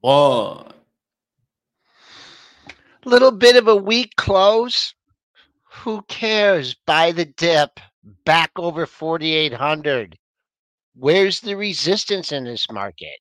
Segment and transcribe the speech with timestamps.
[0.00, 0.74] What?
[3.04, 4.94] Little bit of a weak close.
[5.70, 6.74] Who cares?
[6.86, 7.80] Buy the dip
[8.24, 10.18] back over 4,800.
[10.94, 13.18] Where's the resistance in this market?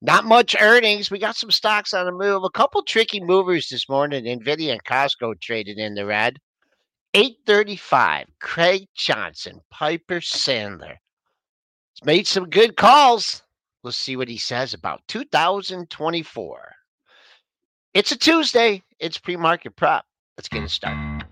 [0.00, 1.10] Not much earnings.
[1.10, 2.44] We got some stocks on the move.
[2.44, 4.24] A couple tricky movers this morning.
[4.24, 6.38] Nvidia and Costco traded in the red.
[7.14, 8.26] 835.
[8.40, 10.96] Craig Johnson, Piper Sandler.
[11.94, 13.42] He's made some good calls.
[13.88, 16.74] We'll see what he says about 2024.
[17.94, 18.82] It's a Tuesday.
[19.00, 20.04] It's pre-market prep.
[20.36, 21.24] Let's get it started.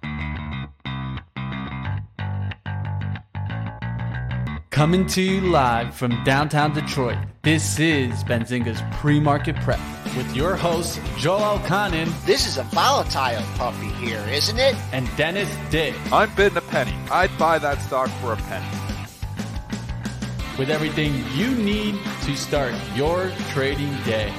[4.71, 9.80] Coming to you live from downtown Detroit, this is Benzinga's Pre-Market Prep
[10.16, 14.75] with your host, Joel Elconin This is a volatile puppy here, isn't it?
[14.93, 16.95] and Dennis Dick I'm bidding a penny.
[17.11, 18.86] I'd buy that stock for a penny.
[20.59, 24.33] With everything you need to start your trading day.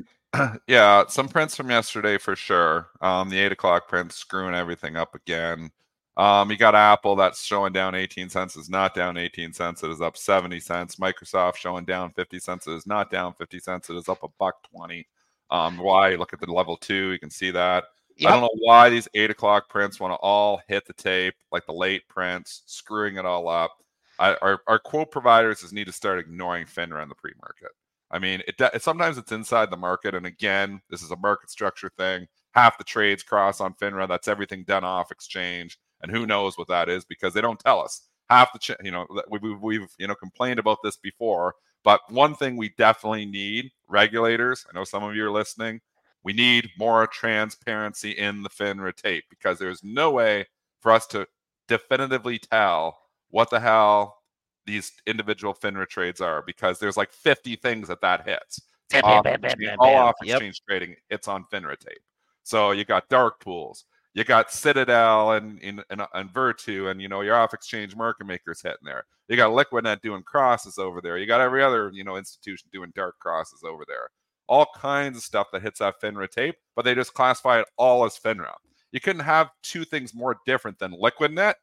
[0.67, 2.89] yeah, some prints from yesterday for sure.
[3.01, 5.71] Um, the eight o'clock print screwing everything up again.
[6.17, 9.83] Um, you got Apple that's showing down 18 cents is not down 18 cents.
[9.83, 10.97] It is up 70 cents.
[10.97, 12.67] Microsoft showing down 50 cents.
[12.69, 13.91] It is not down 50 cents.
[13.91, 15.07] It is up a buck 20.
[15.51, 16.15] Um, why?
[16.15, 17.11] Look at the level two.
[17.11, 17.85] You can see that.
[18.21, 21.67] I don't know why these eight o'clock prints want to all hit the tape like
[21.67, 23.73] the late prints, screwing it all up.
[24.19, 27.71] I, our, our quote providers just need to start ignoring FINRA in the pre-market.
[28.11, 31.51] I mean, it, it sometimes it's inside the market, and again, this is a market
[31.51, 32.29] structure thing.
[32.53, 34.07] Half the trades cross on FINRA.
[34.07, 37.81] That's everything done off exchange, and who knows what that is because they don't tell
[37.81, 38.03] us.
[38.31, 42.01] Half the, ch- you know, we, we, we've you know complained about this before, but
[42.09, 44.65] one thing we definitely need regulators.
[44.71, 45.81] I know some of you are listening.
[46.25, 50.47] We need more transparency in the FINRA tape because there's no way
[50.81, 51.27] for us to
[51.69, 52.99] definitively tell
[53.31, 54.23] what the hell
[54.67, 58.61] these individual FINRA trades are because there's like 50 things that that hits.
[58.91, 60.37] Bam, bam, bam, bam, exchange- bam, all off Yep.
[60.37, 62.03] exchange trading hits on FINRA tape.
[62.43, 67.09] So you got dark pools, you got Citadel and and, and, and Virtu, and you
[67.09, 69.05] know your off exchange market makers hitting there.
[69.29, 71.17] You got Liquidnet doing crosses over there.
[71.19, 74.11] You got every other you know institution doing dark crosses over there.
[74.47, 78.05] All kinds of stuff that hits that FINRA tape, but they just classify it all
[78.05, 78.53] as FINRA.
[78.93, 81.55] You couldn't have two things more different than Liquidnet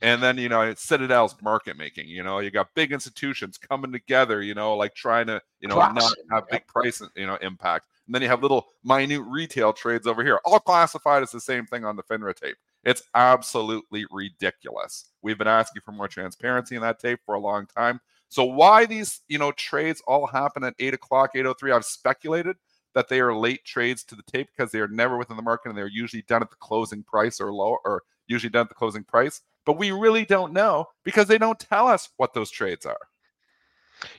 [0.00, 2.08] and then you know Citadel's market making.
[2.08, 4.42] You know, you got big institutions coming together.
[4.42, 7.86] You know, like trying to you know not have big price you know impact.
[8.06, 11.66] And then you have little minute retail trades over here, all classified as the same
[11.66, 12.56] thing on the FINRA tape.
[12.84, 15.10] It's absolutely ridiculous.
[15.20, 18.00] We've been asking for more transparency in that tape for a long time.
[18.28, 21.72] So why these you know trades all happen at eight o'clock, eight o three?
[21.72, 22.56] I've speculated
[22.94, 25.68] that they are late trades to the tape because they are never within the market
[25.68, 28.74] and they're usually done at the closing price or low or usually done at the
[28.74, 29.42] closing price.
[29.64, 32.98] But we really don't know because they don't tell us what those trades are.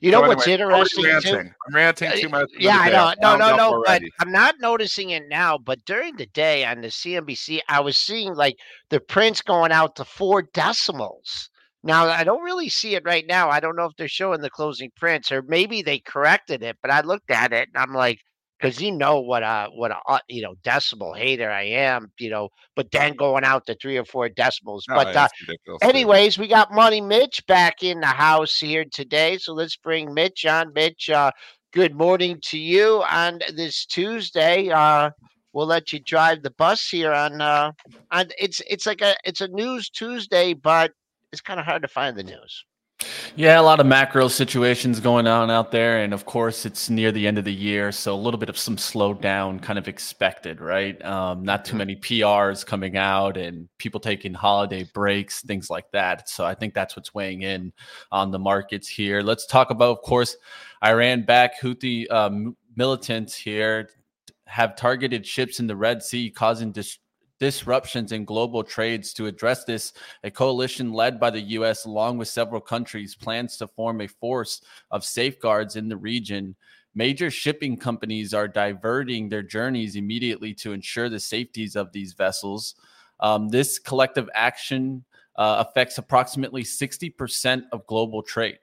[0.02, 1.38] You know So what's anyway, interesting too?
[1.68, 2.50] I'm ranting too much.
[2.58, 3.14] Yeah, I know.
[3.22, 3.84] No, no, no.
[3.86, 4.02] But.
[4.20, 5.58] I'm not noticing it now.
[5.58, 8.58] But during the day on the CNBC, I was seeing like
[8.90, 11.50] the prints going out to four decimals.
[11.84, 13.50] Now I don't really see it right now.
[13.50, 16.78] I don't know if they're showing the closing prints or maybe they corrected it.
[16.82, 18.20] But I looked at it and I'm like,
[18.60, 22.12] because you know what a what a uh, you know decimal hater I am.
[22.20, 24.86] You know, but then going out to three or four decimals.
[24.90, 25.90] No, but uh, it's ridiculous, dude.
[25.90, 29.38] Anyways, we got Money Mitch back in the house here today.
[29.38, 30.74] So let's bring Mitch on.
[30.74, 31.32] Mitch, uh,
[31.72, 34.70] good morning to you on this Tuesday.
[34.70, 35.12] Uh,
[35.54, 37.72] we'll let you drive the bus here on uh
[38.12, 40.92] on it's it's like a it's a news Tuesday, but
[41.32, 42.66] it's kind of hard to find the news.
[43.36, 46.04] Yeah, a lot of macro situations going on out there.
[46.04, 47.92] And of course, it's near the end of the year.
[47.94, 51.02] So a little bit of some slowdown kind of expected, right?
[51.06, 56.28] Um, not too many PRs coming out and people taking holiday breaks, things like that.
[56.28, 57.72] So I think that's what's weighing in
[58.12, 59.22] on the markets here.
[59.22, 60.36] Let's talk about, of course,
[60.84, 63.90] Iran back Houthi um, militants here
[64.48, 66.98] have targeted ships in the Red Sea, causing dis-
[67.40, 69.14] disruptions in global trades.
[69.14, 69.94] To address this,
[70.24, 74.62] a coalition led by the U.S., along with several countries, plans to form a force
[74.92, 76.56] of safeguards in the region.
[76.96, 82.76] Major shipping companies are diverting their journeys immediately to ensure the safeties of these vessels.
[83.20, 85.04] Um, this collective action
[85.36, 88.60] uh, affects approximately 60% of global trade.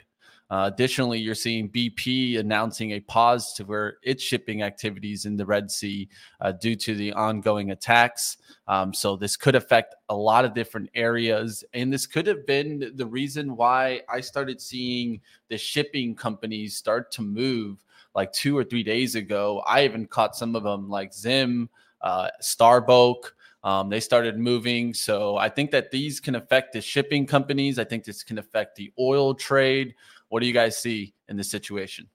[0.48, 5.44] Uh, additionally, you're seeing BP announcing a pause to where its shipping activities in the
[5.44, 6.08] Red Sea
[6.40, 8.36] uh, due to the ongoing attacks.
[8.68, 12.92] Um, so this could affect a lot of different areas, and this could have been
[12.94, 17.78] the reason why I started seeing the shipping companies start to move
[18.14, 19.62] like two or three days ago.
[19.66, 21.68] I even caught some of them like Zim,
[22.00, 23.34] uh, Star Bulk.
[23.62, 24.94] Um, they started moving.
[24.94, 27.78] So I think that these can affect the shipping companies.
[27.78, 29.94] I think this can affect the oil trade.
[30.28, 32.08] What do you guys see in this situation?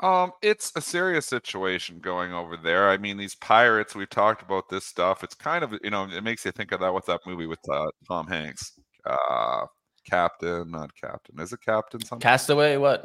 [0.00, 2.90] Um, it's a serious situation going over there.
[2.90, 3.94] I mean, these pirates.
[3.94, 5.22] We've talked about this stuff.
[5.22, 6.92] It's kind of you know, it makes you think of that.
[6.92, 8.72] What's that movie with uh, Tom Hanks?
[9.06, 9.66] Uh,
[10.08, 11.38] Captain, not Captain.
[11.40, 12.04] Is it Captain?
[12.04, 12.22] Something?
[12.22, 12.76] Castaway.
[12.76, 13.04] What?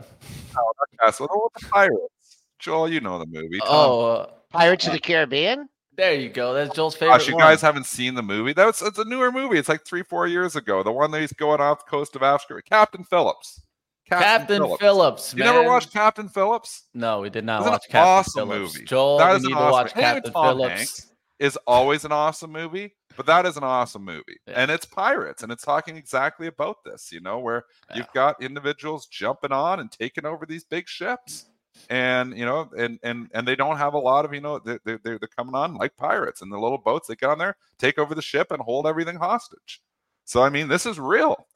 [0.56, 1.30] No, not Castaway.
[1.32, 2.44] Oh, the pirates.
[2.58, 3.60] Joel, you know the movie.
[3.60, 3.68] Tom.
[3.70, 5.70] Oh, uh, Pirates of the Caribbean.
[6.00, 6.54] There you go.
[6.54, 7.18] That's Joel's favorite.
[7.18, 7.44] Gosh, you one.
[7.44, 8.54] guys haven't seen the movie?
[8.54, 9.58] That's it's a newer movie.
[9.58, 10.82] It's like three, four years ago.
[10.84, 12.62] The one that he's going off the coast of Africa.
[12.68, 13.62] Captain Phillips.
[14.10, 15.34] Captain Phillips.
[15.36, 16.86] You never watched Captain Phillips?
[16.96, 18.74] No, we did not watch Captain awesome Phillips.
[18.74, 18.86] movie.
[18.86, 20.74] Joel, That is need an awesome- watch with Captain Tom Phillips.
[20.76, 21.06] Hanks.
[21.40, 24.56] Is always an awesome movie, but that is an awesome movie, Yeah.
[24.58, 27.14] and it's pirates, and it's talking exactly about this.
[27.14, 27.98] You know, where Yeah.
[27.98, 31.46] you've got individuals jumping on and taking over these big ships,
[31.90, 34.80] and you know, and and and they don't have a lot of you know, they're
[34.86, 37.98] they're, they're coming on like pirates, and the little boats they get on there, take
[37.98, 39.82] over the ship, and hold everything hostage.
[40.26, 41.48] So I mean, this is real,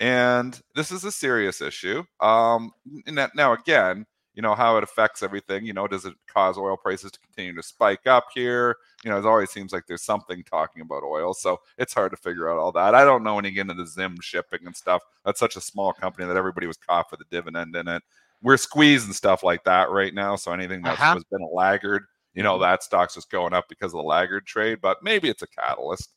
[0.00, 2.04] and this is a serious issue.
[2.20, 2.72] Um,
[3.06, 5.66] and that, now again, you know how it affects everything.
[5.66, 8.76] You know, does it cause oil prices to continue to spike up here?
[9.04, 12.16] You know, it always seems like there's something talking about oil, so it's hard to
[12.16, 12.94] figure out all that.
[12.94, 15.02] I don't know when you get into the Zim shipping and stuff.
[15.24, 18.02] That's such a small company that everybody was caught for the dividend in it.
[18.42, 21.14] We're squeezing stuff like that right now, so anything that Uh-huh.
[21.14, 22.04] has been a laggard,
[22.34, 24.80] you know, that stock's just going up because of the laggard trade.
[24.80, 26.10] But maybe it's a catalyst.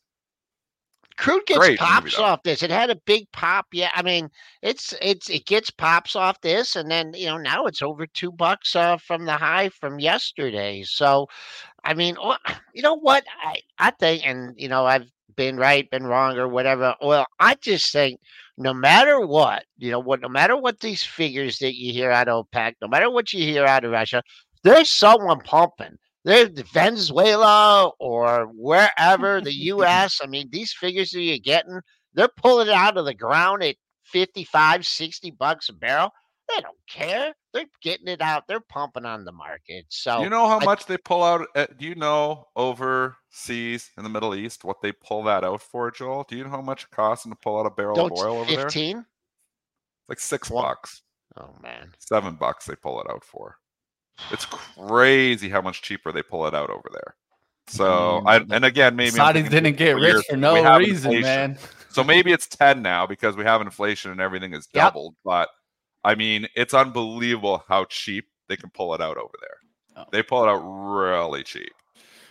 [1.16, 2.62] Crude gets Great pops off this.
[2.62, 3.66] It had a big pop.
[3.72, 4.28] Yeah, I mean,
[4.60, 8.30] it's it's it gets pops off this, and then you know now it's over two
[8.32, 10.82] bucks uh, from the high from yesterday.
[10.82, 11.26] So,
[11.84, 12.16] I mean,
[12.74, 13.24] you know what?
[13.42, 15.06] I I think, and you know, I've
[15.36, 16.94] been right, been wrong, or whatever.
[17.00, 18.20] Well, I just think
[18.58, 22.28] no matter what, you know what, no matter what these figures that you hear out
[22.28, 24.22] of OPEC, no matter what you hear out of Russia,
[24.62, 25.96] there's someone pumping.
[26.24, 30.20] There's Venezuela or wherever, the U.S.
[30.22, 31.80] I mean, these figures that you're getting,
[32.14, 36.10] they're pulling it out of the ground at 55, 60 bucks a barrel.
[36.48, 37.34] They don't care.
[37.52, 38.46] They're getting it out.
[38.46, 39.86] They're pumping on the market.
[39.88, 41.46] So you know how I- much they pull out?
[41.56, 45.90] At, do you know overseas in the Middle East what they pull that out for,
[45.90, 46.24] Joel?
[46.28, 48.38] Do you know how much it costs them to pull out a barrel of oil
[48.38, 48.64] over there?
[48.64, 49.04] 15?
[50.08, 51.02] Like six Well- bucks,
[51.36, 51.92] Oh man.
[51.98, 52.66] seven bucks.
[52.66, 53.58] They pull it out for.
[54.30, 57.16] It's crazy how much cheaper they pull it out over there.
[57.68, 58.52] So I Mm.
[58.52, 61.22] and again maybe thinking didn't get rich for no reason, inflation.
[61.22, 61.58] man.
[61.90, 64.84] So maybe it's 10 now because we have inflation and everything is Yep.
[64.84, 65.16] doubled.
[65.24, 65.48] But
[66.06, 69.56] I mean, it's unbelievable how cheap they can pull it out over there.
[69.96, 70.04] Oh.
[70.12, 71.72] They pull it out really cheap.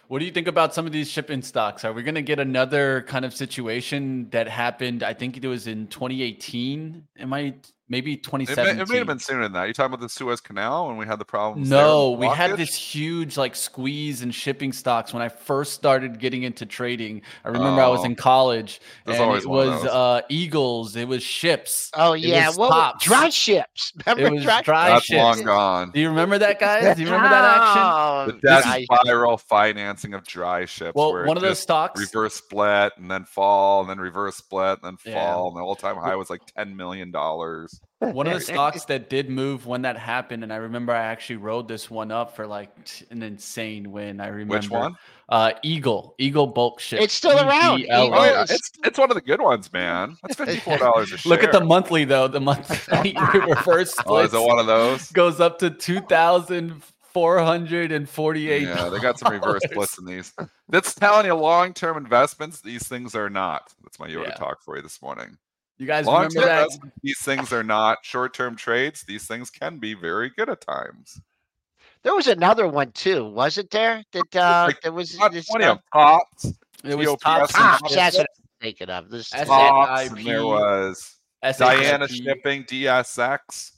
[0.08, 1.84] What do you think about some of these shipping stocks?
[1.84, 5.04] Are we going to get another kind of situation that happened?
[5.04, 7.06] I think it was in 2018.
[7.20, 7.56] Am I
[7.88, 9.68] maybe It may, it may have been sooner than that.
[9.68, 11.70] You talking about the Suez Canal when we had the problems?
[11.70, 16.20] No, with we had this huge like squeeze in shipping stocks when I first started
[16.20, 17.22] getting into trading.
[17.44, 18.06] I remember I was Oh.
[18.06, 21.92] in college and it was uh, Eagles, it was ships.
[21.96, 22.48] Oh It yeah.
[22.48, 23.06] was What tops.
[23.06, 23.94] dry ships?
[24.06, 25.18] Remember It was dry, dry That's ships.
[25.18, 25.92] long gone.
[25.92, 26.96] Do you remember that, guys?
[26.96, 27.82] Do you remember that action?
[27.84, 30.94] Oh, The death spiral financing of dry ships.
[30.96, 32.00] Well, where one of those stocks.
[32.00, 35.24] reverse split and then fall and then reverse split and then Yeah.
[35.34, 37.75] fall and the all time high was like ten million dollars.
[38.00, 41.38] One of the stocks that did move when that happened, and I remember I actually
[41.38, 42.70] rode this one up for like
[43.10, 44.20] an insane win.
[44.20, 44.96] I remember Which one?
[45.30, 47.02] Uh, Eagle, Eagle bulk ship.
[47.02, 47.82] It's still around.
[47.82, 48.14] EGLE.
[48.14, 50.18] Oh yeah, it's it's one of the good ones, man.
[50.22, 51.30] That's fifty four dollars a share.
[51.32, 52.28] Look at the monthly though.
[52.28, 55.12] The monthly reverse Oh, is it one of those?
[55.12, 58.64] goes up to two thousand four hundred and forty-eight.
[58.68, 60.34] Yeah, they got some reverse splits in these.
[60.70, 63.74] That's telling you long term investments, these things are not.
[63.84, 64.34] That's my Yoda Yeah.
[64.34, 65.38] talk for you this morning.
[65.78, 66.92] You guys Long remember term, that?
[67.04, 69.04] these things are not short term trades.
[69.04, 71.20] These things can be very good at times.
[72.04, 74.04] There was another one too, wasn't there?
[74.12, 76.54] That uh, Like, there was Not this, 20 uh, of tops,
[76.84, 77.96] It was TOPS Tops and and Tops.
[77.96, 79.10] That's what I'm thinking of.
[79.10, 81.58] This S- tops, there was SAIP.
[81.58, 83.72] Diana shipping DSX.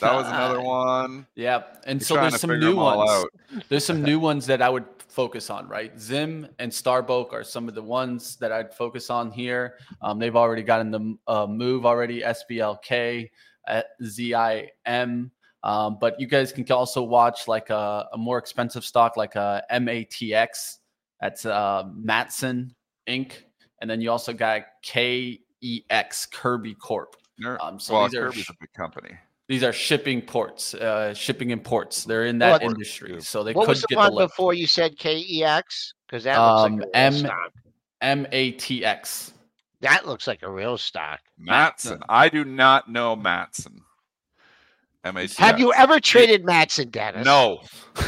[0.00, 1.26] That was another one.
[1.34, 3.26] Yeah, and so there's some new ones.
[3.68, 4.84] There's some new ones that I would
[5.14, 5.98] focus on, right?
[5.98, 9.78] Zim and Star Bulk are some of the ones that I'd focus on here.
[10.02, 13.30] Um, they've already gotten the uh, move already, SBLK,
[13.68, 15.30] at ZIM.
[15.62, 19.62] Um, but you guys can also watch like a, a more expensive stock like a
[19.72, 20.78] MATX.
[21.20, 22.74] That's uh, Matson
[23.08, 23.32] Inc.
[23.80, 27.16] And then you also got KEX Kirby Corp.
[27.60, 29.16] Um, so well, these are Kirby's a big company.
[29.48, 32.04] These are shipping ports, uh, shipping imports.
[32.04, 34.32] They're in that What- industry, so they what could was the get one the lift.
[34.32, 35.94] before you said KEX?
[36.06, 37.52] Because that looks Um, like a real M- stock.
[38.00, 39.32] M A T X.
[39.80, 41.20] That looks like a real stock.
[41.38, 42.02] Matson.
[42.08, 43.80] I do not know Matson.
[45.04, 45.36] M-A-T-S.
[45.36, 47.26] Have you ever traded Matson, Dennis?
[47.26, 47.60] No.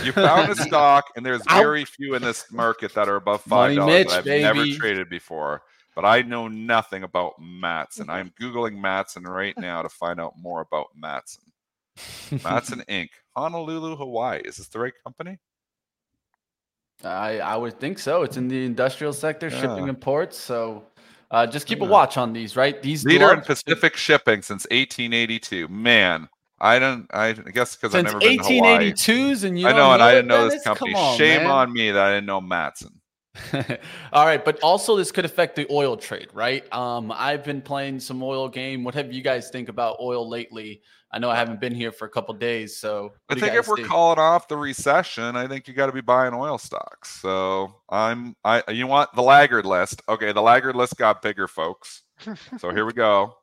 [0.03, 3.77] You found a stock, and there's very few in this market that are above five
[3.77, 5.61] dollars I've never traded before.
[5.97, 8.11] But I know nothing about Matson.
[8.11, 11.43] I'm googling Matson right now to find out more about Matson.
[12.45, 13.09] Matson Inc.
[13.35, 14.43] Honolulu, Hawaii.
[14.45, 15.39] Is this the right company?
[17.03, 18.23] I I would think so.
[18.23, 20.39] It's in the industrial sector, shipping and ports.
[20.39, 20.85] So
[21.31, 22.81] uh, just keep a watch on these, right?
[22.83, 25.69] These Leader in Pacific shipping since 1882.
[25.69, 26.29] Man,
[26.61, 27.07] I don't.
[27.13, 28.93] I guess because I've never been to Hawaii.
[28.93, 30.95] 1882s, and you I know, and I didn't know this company.
[30.95, 31.51] On, Shame man.
[31.51, 33.01] on me that I didn't know Matson.
[34.13, 36.71] All right, but also this could affect the oil trade, right?
[36.73, 38.85] Um, I've been playing some oil game.
[38.85, 40.83] What have you guys think about oil lately?
[41.13, 43.41] I know I haven't been here for a couple days, so I what do you
[43.47, 43.89] think if we're think?
[43.89, 47.21] calling off the recession, I think you got to be buying oil stocks.
[47.21, 50.03] So I'm, I, you want the laggard list?
[50.09, 52.03] Okay, the laggard list got bigger, folks.
[52.59, 53.37] So here we go.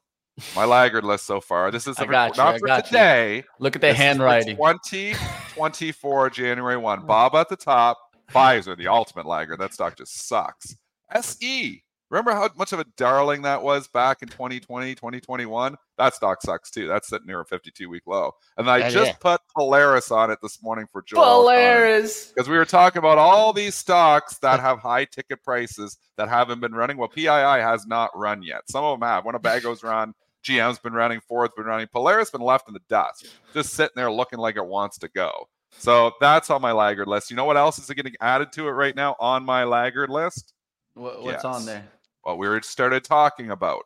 [0.55, 1.71] My laggard list so far.
[1.71, 2.89] This is for- you, not for got you.
[2.89, 3.43] today.
[3.59, 4.55] look at the This handwriting.
[4.57, 7.05] 2024 January 1.
[7.05, 7.97] Bob at the top.
[8.31, 9.59] Pfizer, the ultimate laggard.
[9.59, 10.75] That stock just sucks.
[11.11, 11.83] SE.
[12.09, 15.75] Remember how much of a darling that was back in 2020, 2021?
[15.97, 16.87] That stock sucks too.
[16.87, 18.33] That's sitting near a 52 week low.
[18.57, 19.17] And I Yeah, just yeah.
[19.19, 21.23] put Polaris on it this morning for Joel.
[21.23, 22.27] Polaris.
[22.27, 26.59] Because we were talking about all these stocks that have high ticket prices that haven't
[26.59, 26.97] been running.
[26.97, 28.61] Well, PII has not run yet.
[28.69, 29.23] Some of them have.
[29.23, 30.13] Winnebago's run.
[30.45, 31.19] GM's been running.
[31.21, 31.87] Ford's been running.
[31.87, 35.47] Polaris been left in the dust, just sitting there looking like it wants to go.
[35.77, 37.29] So that's on my laggard list.
[37.29, 40.53] You know what else is getting added to it right now on my laggard list?
[40.93, 41.85] What, what's on there?
[42.21, 43.83] What we were started talking about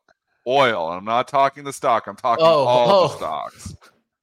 [0.47, 0.89] oil.
[0.89, 2.07] I'm not talking the stock.
[2.07, 3.07] I'm talking Oh, all oh.
[3.09, 3.75] the stocks.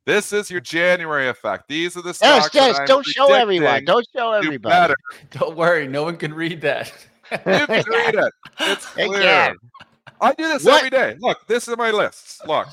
[0.06, 1.64] This is your January effect.
[1.68, 2.50] These are the stocks.
[2.50, 3.85] that Dennis, I'm don't show everyone.
[3.87, 4.73] Don't show do everybody.
[4.73, 4.94] better.
[5.30, 6.92] Don't worry, no one can read that.
[7.33, 8.33] You can read it.
[8.61, 9.09] It's clear.
[9.23, 9.56] can.
[10.21, 10.76] I do this What?
[10.85, 11.16] every day.
[11.18, 12.47] Look, this is my list.
[12.47, 12.68] Look,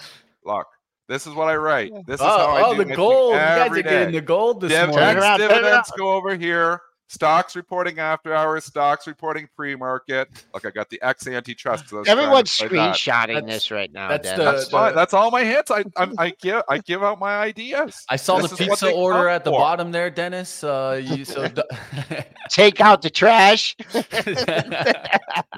[0.45, 0.67] look.
[1.08, 1.91] This is what I write.
[2.08, 3.34] This is oh, how I oh, do the my thing gold.
[3.34, 4.12] You guys are getting day.
[4.12, 5.15] the gold this Div- morning.
[5.22, 6.81] Turn dividends go over here.
[7.10, 8.63] Stocks reporting after hours.
[8.63, 10.29] Stocks reporting pre-market.
[10.53, 11.84] Look, I got the X antitrust.
[11.84, 14.08] 'cause I was trying to Everyone's screenshotting this right now.
[14.08, 14.38] that's Dennis.
[14.46, 14.96] the- That's fine.
[14.96, 15.70] That's all my hits.
[15.72, 18.01] I I'm, I give I give out my ideas.
[18.08, 19.60] I saw This the pizza order at the for.
[19.60, 20.63] bottom there, Dennis.
[20.63, 21.50] Uh, you so
[22.50, 23.75] Take out the trash.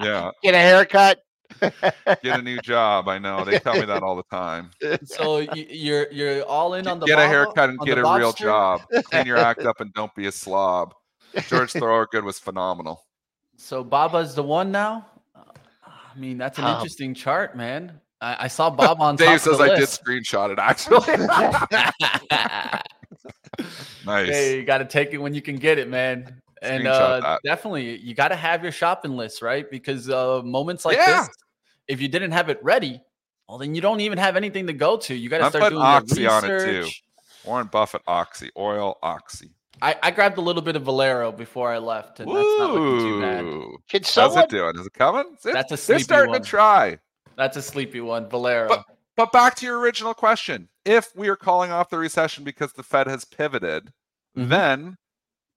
[0.02, 1.23] Yeah, Get a haircut.
[2.22, 3.08] get a new job.
[3.08, 4.70] I know they tell me that all the time.
[5.04, 8.38] so you're you're all in on the get a haircut and get a real Bobster?
[8.44, 8.80] job.
[9.04, 10.94] Clean your act up and don't be a slob.
[11.48, 13.02] George Thorogood was phenomenal.
[13.56, 15.06] So Baba's the one now.
[15.36, 18.00] I mean, that's an Um, interesting chart, man.
[18.20, 21.00] I, I saw Bob on Dave top says of the I did screenshot it actually.
[24.04, 24.28] nice.
[24.28, 26.40] hey, you got to take it when you can get it, man.
[26.62, 29.70] And uh, definitely, you got to have your shopping list, right?
[29.70, 31.20] Because uh, moments like Yeah.
[31.20, 31.28] this,
[31.88, 33.00] if you didn't have it ready,
[33.48, 35.14] well, then you don't even have anything to go to.
[35.14, 36.88] You got to I'm start putting doing Oxy the on it, too.
[37.44, 39.50] Warren Buffett Oxy, oil Oxy.
[39.82, 42.98] I, I grabbed a little bit of Valero before I left, and that's not looking
[43.00, 43.44] too bad.
[43.44, 43.76] Ooh.
[43.88, 44.78] Can How's it doing?
[44.78, 45.24] Is it coming?
[45.34, 46.42] It's, That's a sleepy they're starting one.
[46.42, 46.98] to try.
[47.36, 48.68] That's a sleepy one, Valero.
[48.68, 48.84] But
[49.16, 50.68] but back to your original question.
[50.84, 53.92] If we are calling off the recession because the Fed has pivoted,
[54.36, 54.48] Mhm.
[54.48, 54.96] then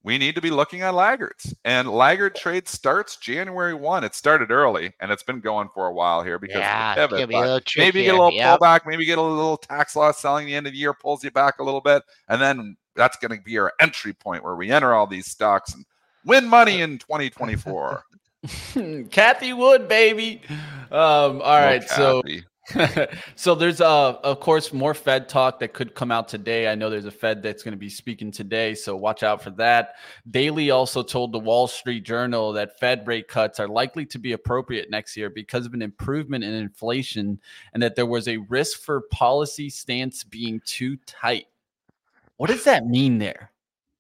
[0.03, 1.53] we need to be looking at laggards.
[1.65, 4.03] And laggard trade starts January 1.
[4.03, 7.17] It started early and it's been going for a while here because yeah, pivot.
[7.17, 7.85] be a but little tricky.
[7.85, 8.59] maybe you get a little Yep.
[8.59, 11.31] pullback, maybe get a little tax loss selling the end of the year, pulls you
[11.31, 12.03] back a little bit.
[12.29, 15.73] And then that's going to be our entry point where we enter all these stocks
[15.73, 15.83] and
[16.25, 18.03] win money in 2024.
[19.09, 20.41] Cathie Wood, baby.
[20.91, 21.95] Um, all right, Cathie.
[21.95, 22.21] so
[23.55, 26.67] there's uh of course more Fed talk that could come out today.
[26.67, 29.51] I know there's a Fed that's going to be speaking today, so watch out for
[29.51, 29.95] that.
[30.29, 34.33] Daly also told the Wall Street Journal that Fed rate cuts are likely to be
[34.33, 37.39] appropriate next year because of an improvement in inflation
[37.73, 41.45] and that there was a risk for policy stance being too tight.
[42.35, 43.51] What does that mean there?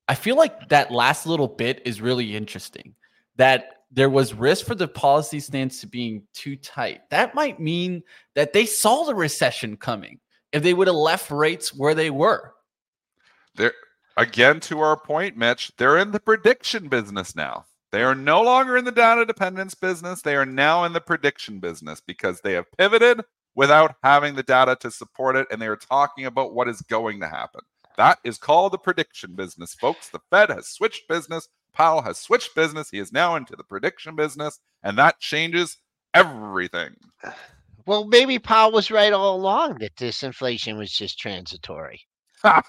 [0.09, 2.95] I feel like that last little bit is really interesting.
[3.37, 7.01] That there was risk for the policy stance to being too tight.
[7.09, 8.03] That might mean
[8.35, 10.19] that they saw the recession coming
[10.51, 12.53] if they would have left rates where they were.
[13.55, 13.73] There
[14.17, 17.65] again to our point, Mitch, they're in the prediction business now.
[17.91, 20.21] They are no longer in the data dependence business.
[20.21, 23.21] They are now in the prediction business because they have pivoted
[23.55, 27.21] without having the data to support it and they are talking about what is going
[27.21, 27.61] to happen.
[27.95, 30.09] That is called the prediction business, folks.
[30.09, 32.89] The Fed has switched business Powell has switched business.
[32.89, 35.77] He is now into the prediction business, and that changes
[36.11, 36.95] everything.
[37.85, 42.01] Well, maybe Powell was right all along that this inflation was just transitory.
[42.43, 42.63] oh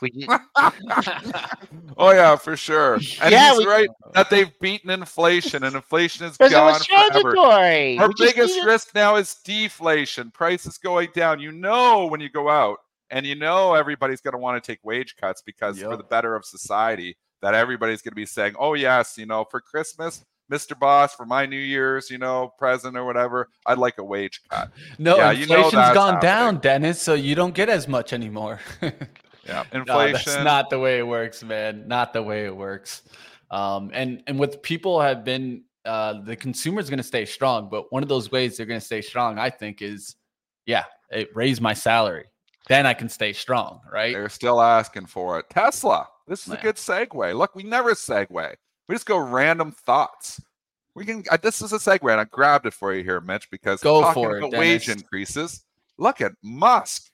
[1.99, 2.97] yeah, for sure.
[3.23, 7.39] And yeah, he's we, right that they've beaten inflation, and inflation is gone forever.
[7.39, 10.31] Our biggest risk now is deflation.
[10.33, 11.41] Prices going down.
[11.41, 14.81] You know when you go out, and you know everybody's going to want to take
[14.85, 15.91] wage cuts because yep.
[15.91, 19.45] for the better of society that everybody's going to be saying, oh, yes, you know,
[19.45, 20.79] for Christmas, Mr.
[20.79, 24.71] Boss, for my New Year's, you know, present or whatever, I'd like a wage cut.
[24.99, 26.21] No, yeah, inflation's you know gone happening.
[26.21, 28.61] down, Dennis, so you don't get as much anymore.
[28.83, 29.87] yeah, inflation.
[29.87, 31.87] No, that's not the way it works, man.
[31.87, 33.03] Not the way it works.
[33.51, 37.69] Um, and and with people have been, uh, the consumer is going to stay strong,
[37.71, 40.17] but one of those ways they're going to stay strong, I think, is,
[40.67, 42.25] yeah, it raise my salary.
[42.69, 44.13] Then I can stay strong, right?
[44.13, 45.49] They're still asking for it.
[45.49, 47.37] Tesla this is a good segue.
[47.37, 48.55] Look, we never segue.
[48.89, 50.41] We just go random thoughts.
[50.95, 51.25] We can.
[51.31, 54.01] Uh, this is a segue, and I grabbed it for you here, Mitch, because go
[54.01, 55.65] talking for about it, wage increases.
[55.97, 57.11] Look at Musk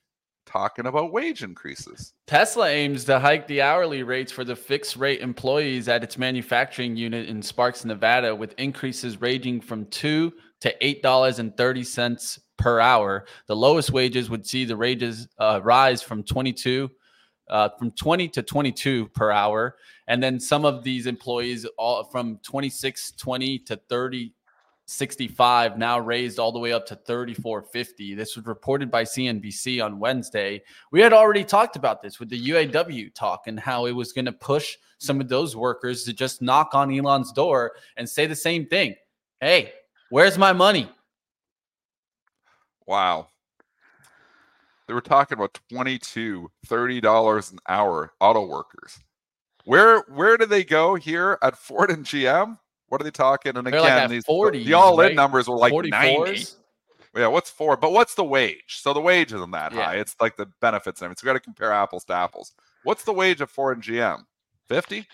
[0.47, 2.15] talking about wage increases.
[2.27, 6.97] Tesla aims to hike the hourly rates for the fixed rate employees at its manufacturing
[6.97, 12.39] unit in Sparks, Nevada, with increases ranging from two to eight dollars and thirty cents
[12.57, 13.27] per hour.
[13.49, 16.91] The lowest wages would see the wages uh, rise from twenty two
[17.49, 19.77] uh, from 20 to 22 per hour.
[20.07, 24.35] And then some of these employees all from 26, 20 to 30,
[24.87, 28.15] 65 now raised all the way up to 3450.
[28.15, 30.63] This was reported by CNBC on Wednesday.
[30.93, 34.27] We had already talked about this with the UAW talk and how it was going
[34.27, 38.37] to push some of those workers to just knock on Elon's door and say the
[38.37, 38.95] same thing.
[39.41, 39.73] Hey,
[40.11, 40.91] where's my money?
[42.87, 43.29] Wow.
[44.87, 48.99] They were talking about 22 $30 an hour auto workers.
[49.65, 52.59] Where where do they go here at Ford and GM?
[52.89, 53.57] What are they talking?
[53.57, 55.15] And They're again, like these 40, the all-in right?
[55.15, 55.91] numbers were like 44s?
[55.91, 56.47] 90.
[57.17, 57.81] Yeah, what's Ford?
[57.81, 58.81] But what's the wage?
[58.81, 59.85] So the wage isn't that yeah.
[59.85, 59.95] high.
[59.97, 61.21] It's like the benefits and everything.
[61.21, 62.53] So we got to compare apples to apples.
[62.83, 64.25] What's the wage of Ford and GM?
[64.69, 65.07] 50?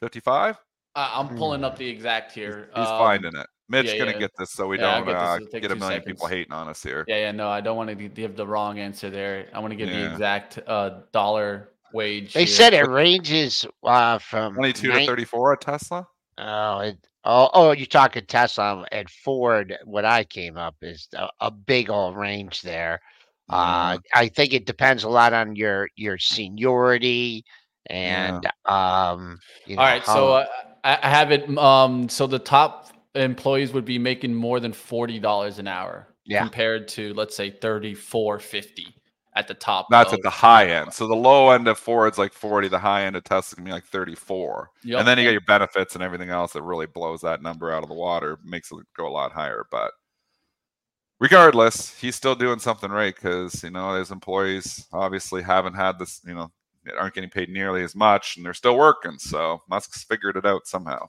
[0.00, 0.56] 55?
[0.94, 2.70] Uh, I'm pulling up the exact here.
[2.74, 3.46] He's um, finding it.
[3.68, 4.18] Mitch yeah, gonna yeah.
[4.18, 6.04] get this so we yeah, don't uh, get a million seconds.
[6.06, 7.04] people hating on us here.
[7.06, 9.48] Yeah, yeah, no, I don't want to give the wrong answer there.
[9.52, 12.32] I want to give the exact uh, dollar wage.
[12.32, 12.46] They here.
[12.46, 16.06] said it ranges uh, from 22 to 34 at Tesla.
[16.38, 19.76] Oh, it, oh, oh, you're talking Tesla and Ford.
[19.84, 23.00] What I came up is a, a big old range there.
[23.50, 27.44] Uh, I think it depends a lot on your your seniority
[27.86, 29.38] and um.
[29.66, 30.46] You know, All right, how, so uh,
[30.84, 31.56] I have it.
[31.58, 36.08] Um, so the top employees would be making more than forty dollars an hour.
[36.24, 36.42] Yeah.
[36.42, 38.94] Compared to let's say thirty four fifty
[39.38, 39.86] at the top.
[39.88, 40.92] That's at the high end.
[40.92, 43.72] So the low end of Ford's like 40, the high end of Tesla's gonna be
[43.72, 44.70] like 34.
[44.84, 44.98] Yep.
[44.98, 47.84] And then you get your benefits and everything else that really blows that number out
[47.84, 49.64] of the water, makes it go a lot higher.
[49.70, 49.92] But
[51.20, 56.20] regardless, he's still doing something right because you know his employees obviously haven't had this,
[56.26, 56.50] you know,
[56.98, 59.18] aren't getting paid nearly as much and they're still working.
[59.18, 61.08] So Musk's figured it out somehow.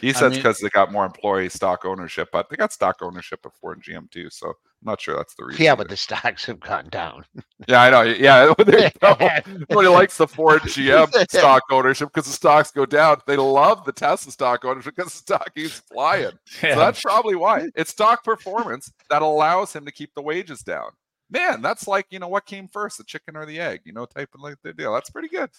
[0.00, 2.96] He says because I mean, they got more employee stock ownership, but they got stock
[3.02, 4.28] ownership of Ford and GM too.
[4.30, 5.62] So I'm not sure that's the reason.
[5.62, 7.24] Yeah, but the stocks have gone down.
[7.68, 8.02] yeah, I know.
[8.02, 13.18] Yeah, nobody likes the Ford GM stock ownership because the stocks go down.
[13.26, 16.32] They love the Tesla stock ownership because the stock keeps flying.
[16.62, 16.74] Yeah.
[16.74, 20.90] So that's probably why it's stock performance that allows him to keep the wages down.
[21.30, 23.80] Man, that's like you know what came first, the chicken or the egg?
[23.84, 24.92] You know, type of like the deal.
[24.92, 25.50] That's pretty good.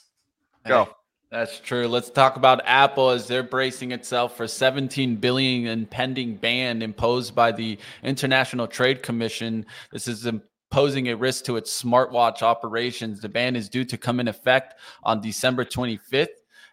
[0.68, 0.90] Go.
[1.34, 1.88] That's true.
[1.88, 7.34] Let's talk about Apple as they're bracing itself for 17 billion in pending ban imposed
[7.34, 9.66] by the International Trade Commission.
[9.92, 10.30] This is
[10.70, 13.20] posing a risk to its smartwatch operations.
[13.20, 16.28] The ban is due to come in effect on December 25th.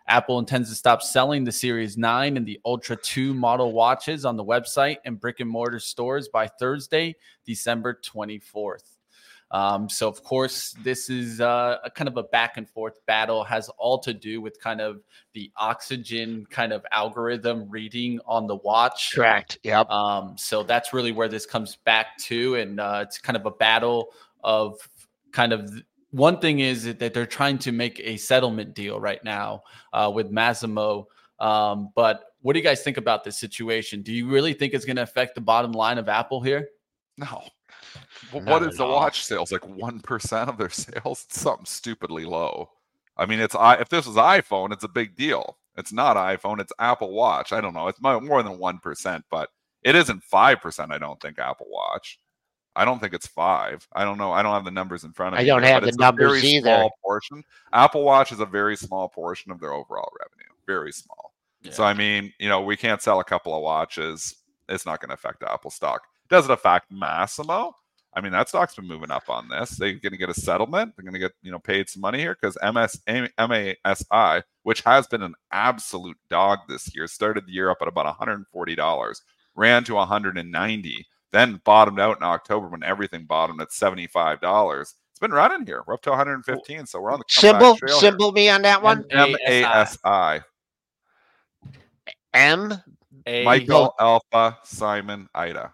[0.07, 4.37] Apple intends to stop selling the Series 9 and the Ultra 2 model watches on
[4.37, 9.00] the website and brick and mortar stores by Thursday, December 24th.
[9.53, 13.43] Um, so, of course, this is uh, a kind of a back and forth battle,
[13.45, 15.03] has all to do with kind of
[15.35, 19.13] the oxygen kind of algorithm reading on the watch.
[19.15, 19.59] Correct.
[19.65, 19.91] Yep.
[19.91, 22.55] Um, so that's really where this comes back to.
[22.57, 24.11] And uh, it's kind of a battle
[24.45, 24.77] of
[25.33, 25.71] kind of
[26.11, 30.31] one thing is that they're trying to make a settlement deal right now uh, with
[30.31, 31.07] Masimo.
[31.39, 34.03] Um, but what do you guys think about this situation?
[34.03, 36.69] Do you really think it's going to affect the bottom line of Apple here?
[37.17, 37.43] No.
[38.33, 38.95] Well, Not what at is the all.
[38.95, 39.53] watch sales?
[39.53, 41.25] Like one percent of their sales?
[41.29, 42.71] It's something stupidly low.
[43.17, 45.59] I mean, it's i if this was iPhone, it's a big deal.
[45.77, 47.53] It's not iPhone, it's Apple Watch.
[47.53, 47.89] I don't know.
[47.89, 49.51] It's more than one percent, but
[49.83, 50.93] it isn't five percent.
[50.93, 52.19] I don't think Apple Watch.
[52.77, 53.87] I don't think it's five.
[53.93, 54.31] I don't know.
[54.33, 55.51] I don't have the numbers in front of I me.
[55.51, 56.63] I don't here, have the it's a numbers very either.
[56.71, 57.43] Small portion.
[57.73, 60.51] Apple Watch is a very small portion of their overall revenue.
[60.67, 61.33] Very small.
[61.71, 64.37] So I mean, you know, we can't sell a couple of watches.
[64.69, 66.03] It's not going to affect Apple stock.
[66.31, 67.73] Does it affect Masimo?
[68.13, 69.71] I mean, that stock's been moving up on this.
[69.71, 70.95] They're going to get a settlement.
[70.97, 75.07] They're going to get you know paid some money here because MS MASI, which has
[75.07, 79.23] been an absolute dog this year, started the year up at about 140 dollars,
[79.55, 84.95] ran to 190, then bottomed out in October when everything bottomed at 75 dollars.
[85.13, 85.85] It's been running here.
[85.87, 89.05] We're up to 115, so we're on the Symbol, symbol me on that one.
[89.11, 90.41] M A S I.
[92.35, 92.73] M.
[93.27, 95.73] A- Michael Alpha Simon Ida.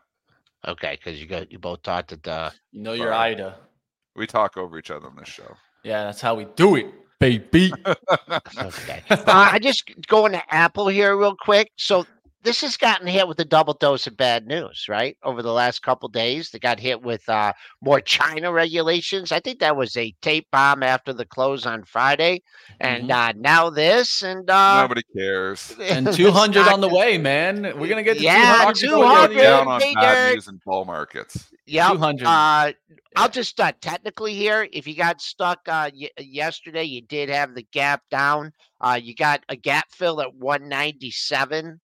[0.67, 3.33] Okay, because you got you both thought that uh You know your Sorry.
[3.33, 3.59] Ida.
[4.15, 5.57] We talk over each other on this show.
[5.85, 6.87] Yeah, that's how we do it,
[7.21, 7.73] baby.
[7.87, 9.03] okay.
[9.11, 11.71] uh, I just going to Apple here real quick.
[11.77, 12.07] So
[12.47, 15.17] this has gotten hit with a double dose of bad news, right?
[15.25, 19.33] Over the last couple days, they got hit with uh, more China regulations.
[19.33, 22.43] I think that was a tape bomb after the close on Friday,
[22.79, 25.75] and uh, now this, and uh, Nobody cares.
[25.81, 27.63] and 200 on the way, man.
[27.77, 28.81] We're gonna get to Yeah, 200.
[28.81, 29.43] before the end of the year.
[29.43, 29.43] 200.
[29.43, 31.51] down on bad news in bull markets.
[31.67, 32.27] Yeah, 200.
[32.29, 32.73] Uh,
[33.17, 34.69] I'll just uh, technically here.
[34.73, 38.53] If you got stuck uh, y- yesterday, you did have the gap down.
[38.81, 41.81] Uh, you got a gap fill at 197.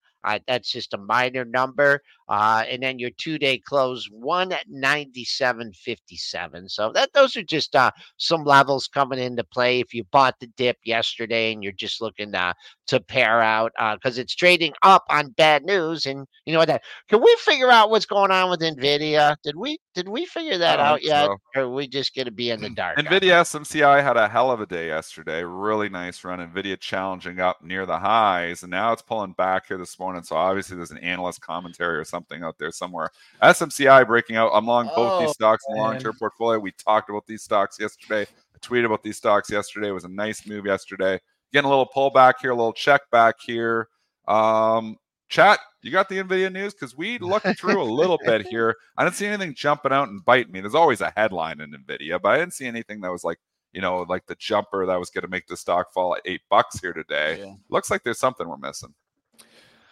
[0.47, 2.01] That's just a minor number.
[2.29, 6.71] Uh, and then your two day close 197.57.
[6.71, 9.79] So that those are just uh, some levels coming into play.
[9.79, 12.53] If you bought the dip yesterday and you're just looking uh,
[12.87, 16.83] to pair out because it's trading up on bad news, and you know what that
[17.09, 19.35] can we figure out what's going on with Nvidia?
[19.43, 21.37] Did we did we figure that out yet, so.
[21.55, 22.97] or are we just going to be in the dark?
[22.97, 25.43] Nvidia SMCI had a hell of a day yesterday.
[25.43, 26.39] Really nice run.
[26.39, 30.23] Nvidia challenging up near the highs, and now it's pulling back here this morning.
[30.23, 33.09] So obviously there's an analyst commentary or something out there somewhere.
[33.41, 34.51] SMCI breaking out.
[34.53, 36.59] I'm long both Oh, these stocks in the long-term portfolio.
[36.59, 38.21] We talked about these stocks yesterday.
[38.55, 39.89] I tweeted about these stocks yesterday.
[39.89, 41.19] It was a nice move yesterday.
[41.51, 43.87] Getting a little pullback here, a little check back here.
[44.27, 44.97] Um,
[45.27, 46.73] chat, you got the Nvidia news?
[46.73, 48.75] Because we looked through a little bit here.
[48.97, 50.61] I didn't see anything jumping out and biting me.
[50.61, 53.39] There's always a headline in Nvidia, but I didn't see anything that was like,
[53.73, 56.41] you know, like the jumper that was going to make the stock fall at eight
[56.49, 57.39] bucks here today.
[57.39, 57.53] Yeah.
[57.69, 58.93] Looks like there's something we're missing.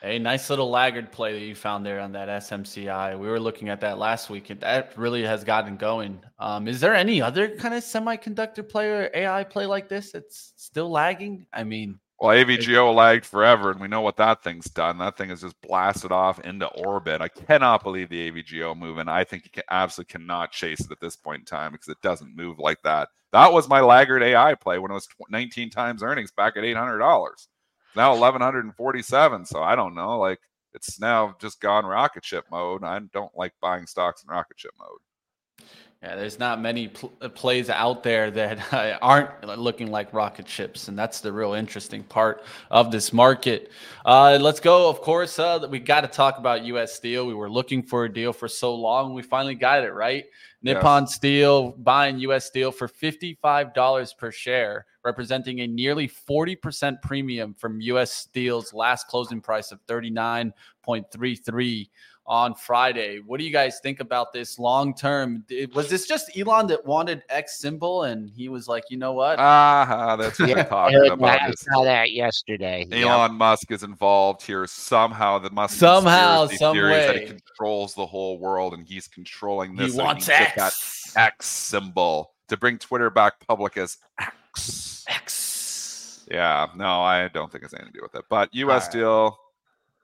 [0.03, 3.19] A nice little laggard play that you found there on that SMCI.
[3.19, 6.19] We were looking at that last week, and that really has gotten going.
[6.39, 10.53] Um, is there any other kind of semiconductor play or AI play like this that's
[10.55, 11.45] still lagging?
[11.53, 14.97] I mean, Well, AVGO lagged forever, and we know what that thing's done.
[14.97, 17.21] That thing has just blasted off into orbit.
[17.21, 19.07] I cannot believe the AVGO moving.
[19.07, 22.01] I think you can, absolutely cannot chase it at this point in time because it
[22.01, 23.09] doesn't move like that.
[23.33, 26.63] That was my laggard AI play when it was tw- 19 times earnings back at
[26.63, 27.47] $800.
[27.95, 29.45] Now 1147.
[29.45, 30.19] So I don't know.
[30.19, 30.39] Like
[30.73, 32.83] it's now just gone rocket ship mode.
[32.83, 35.67] I don't like buying stocks in rocket ship mode.
[36.01, 40.47] yeah, there's not many pl- uh, plays out there that uh, aren't looking like rocket
[40.47, 43.69] ships, and that's the real interesting part of this market.
[44.05, 44.89] Uh, let's go.
[44.89, 46.93] Of course, uh, we got to talk about U.S.
[46.93, 47.27] Steel.
[47.27, 49.13] We were looking for a deal for so long.
[49.13, 50.25] We finally got it right.
[50.63, 50.75] Yes.
[50.75, 52.45] Nippon Steel buying U.S.
[52.45, 58.11] Steel for $55 per share, representing a nearly 40% premium from U.S.
[58.11, 61.89] Steel's last closing price of 39.33
[62.27, 63.19] on Friday.
[63.25, 65.43] What do you guys think about this long term?
[65.73, 69.39] Was this just Elon that wanted X symbol and he was like, you know what?
[69.39, 71.41] Ah, that's what Yeah, we're talking heard about.
[71.41, 72.85] I is saw that yesterday.
[72.89, 73.05] Yep.
[73.05, 75.39] Elon Musk is involved here somehow.
[75.39, 79.07] The Musk Somehow, conspiracy some theory is that he controls the whole world, and he's
[79.07, 79.93] controlling this.
[79.93, 81.13] and wants can that X.
[81.17, 85.05] X symbol to bring Twitter back public as X.
[85.07, 86.25] X.
[86.29, 88.25] Yeah, no, I don't think it's anything to do with it.
[88.29, 88.83] But U.S.
[88.83, 88.91] Alright.
[88.91, 89.37] deal.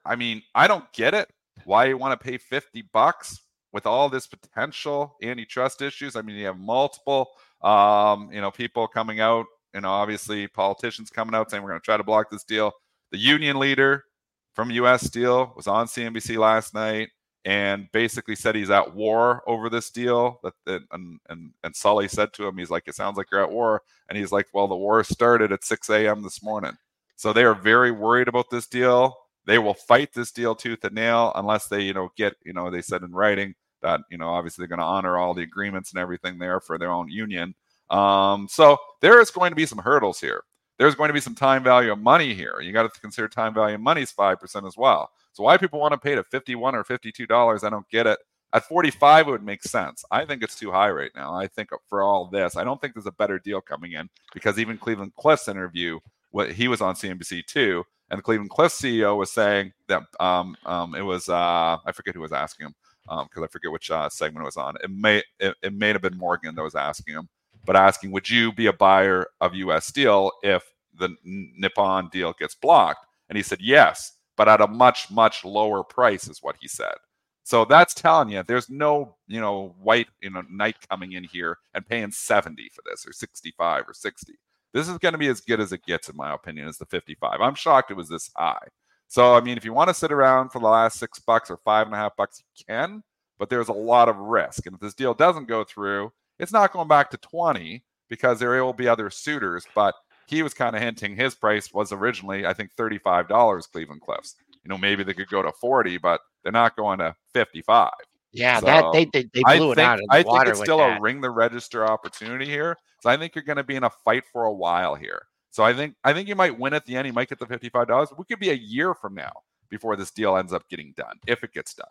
[0.05, 1.29] I mean, I don't get it.
[1.65, 3.41] Why you want to pay fifty bucks
[3.73, 6.15] with all this potential antitrust issues?
[6.15, 7.29] I mean, you have multiple,
[7.62, 11.81] um, you know, people coming out You know, obviously politicians coming out saying we're going
[11.81, 12.71] to try to block this deal.
[13.12, 14.05] The union leader
[14.53, 15.05] from U.S.
[15.05, 17.10] Steel was on CNBC last night
[17.47, 20.41] and basically said he's at war over this deal.
[20.43, 23.49] That, and, and and Sully said to him, he's like, "It sounds like you're at
[23.49, 26.23] war," and he's like, "Well, the war started at 6 a.m.
[26.23, 26.73] this morning."
[27.15, 29.15] So they are very worried about this deal.
[29.45, 32.69] They will fight this deal tooth and nail unless they, you know, get, you know,
[32.69, 35.91] they said in writing that, you know, obviously they're going to honor all the agreements
[35.93, 37.55] and everything there for their own union.
[37.89, 40.43] Um, so there is going to be some hurdles here.
[40.77, 42.60] There's going to be some time value of money here.
[42.62, 45.10] You got to consider time value of money is 5% as well.
[45.38, 48.17] So why people want to pay to 51 or $52, I don't get it.
[48.54, 50.04] At 45, it would make sense.
[50.10, 51.36] I think it's too high right now.
[51.36, 54.58] I think for all this, I don't think there's a better deal coming in because
[54.58, 56.00] even Cleveland Cliffs interview,
[56.32, 60.58] what he was on CNBC too, and the Cleveland Cliffs CEO was saying that um,
[60.65, 63.91] um, it was uh, I forget who was asking him because um, I forget which
[63.91, 64.76] uh, segment it was on.
[64.84, 67.30] It may it, it may have been Morgan that was asking him,
[67.63, 69.86] but asking, would you be a buyer of U.S.
[69.86, 70.63] Steel if
[70.97, 73.06] the Nippon deal gets blocked?
[73.30, 76.95] And he said yes, but at a much much lower price, is what he said.
[77.43, 81.58] So that's telling you there's no, you know, white, you know, knight coming in here
[81.73, 84.34] and paying 70 for this or 65 or 60.
[84.73, 86.86] This is going to be as good as it gets, in my opinion, as the
[86.86, 87.39] 55.
[87.39, 88.67] I'm shocked it was this high.
[89.08, 91.58] So, I mean, if you want to sit around for the last six bucks or
[91.63, 93.02] five and a half bucks, you can,
[93.39, 94.65] but there's a lot of risk.
[94.65, 98.62] And if this deal doesn't go through, it's not going back to 20 because there
[98.63, 99.65] will be other suitors.
[99.73, 99.95] But
[100.27, 104.35] he was kind of hinting his price was originally, I think, $35 Cleveland Cliffs.
[104.63, 107.91] You know, maybe they could go to 40, but they're not going to 55.
[108.33, 110.47] Yeah, so that they they, they blew I it think, out of the I think
[110.47, 110.97] it's still that.
[110.97, 112.77] a ring the register opportunity here.
[113.01, 115.23] So I think you're going to be in a fight for a while here.
[115.49, 117.07] So I think I think you might win at the end.
[117.07, 118.09] You might get the fifty-five dollars.
[118.17, 119.31] We could be a year from now
[119.69, 121.87] before this deal ends up getting done, if it gets done.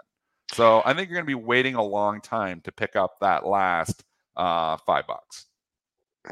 [0.53, 3.47] So I think you're going to be waiting a long time to pick up that
[3.47, 4.05] last
[4.37, 5.47] uh, five bucks.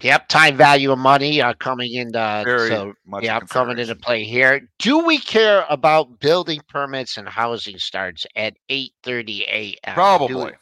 [0.03, 3.95] Yep, time value of money are coming into uh, Very so much yeah coming into
[3.95, 4.69] play here.
[4.79, 9.95] Do we care about building permits and housing starts at eight thirty a.m.?
[9.95, 10.53] Probably.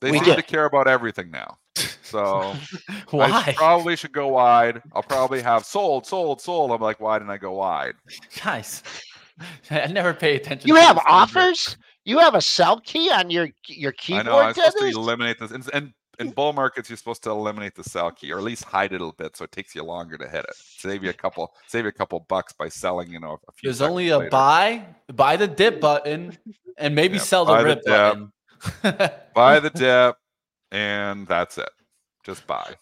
[0.00, 0.36] They we seem do.
[0.36, 1.58] to care about everything now.
[2.02, 2.56] So
[3.12, 4.82] I probably should go wide.
[4.94, 6.72] I'll probably have sold, sold, sold.
[6.72, 7.94] I'm like, why didn't I go wide?
[8.42, 8.82] Guys,
[9.70, 10.66] I never pay attention.
[10.66, 11.36] You to have this stuff.
[11.36, 11.76] offers.
[12.04, 14.26] You have a sell key on your your keyboard.
[14.26, 15.52] I know I'm supposed to to eliminate this.
[15.52, 18.64] And, and in bull markets, you're supposed to eliminate the sell key, or at least
[18.64, 20.54] hide it a little bit, so it takes you longer to hit it.
[20.54, 23.10] Save you a couple, save you a couple bucks by selling.
[23.10, 23.68] You know, a few.
[23.68, 24.30] There's only a later.
[24.30, 26.36] buy, buy the dip button,
[26.76, 28.32] and maybe Yeah, sell the buy the rip button.
[29.34, 30.16] Buy the dip,
[30.70, 31.70] and that's it.
[32.24, 32.74] Just buy.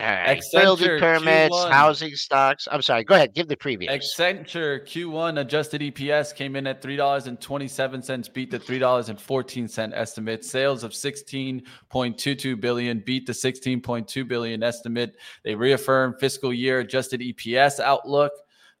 [0.00, 0.42] All right.
[0.52, 1.70] Building permits, Q1.
[1.70, 2.68] housing stocks.
[2.70, 3.04] I'm sorry.
[3.04, 3.34] Go ahead.
[3.34, 3.90] Give the preview.
[3.90, 10.44] Accenture Q1 adjusted EPS came in at $3.27, beat the $3.14 estimate.
[10.44, 15.16] Sales of 16.22 billion, beat the 16.2 billion estimate.
[15.44, 18.32] They reaffirmed fiscal year adjusted EPS outlook.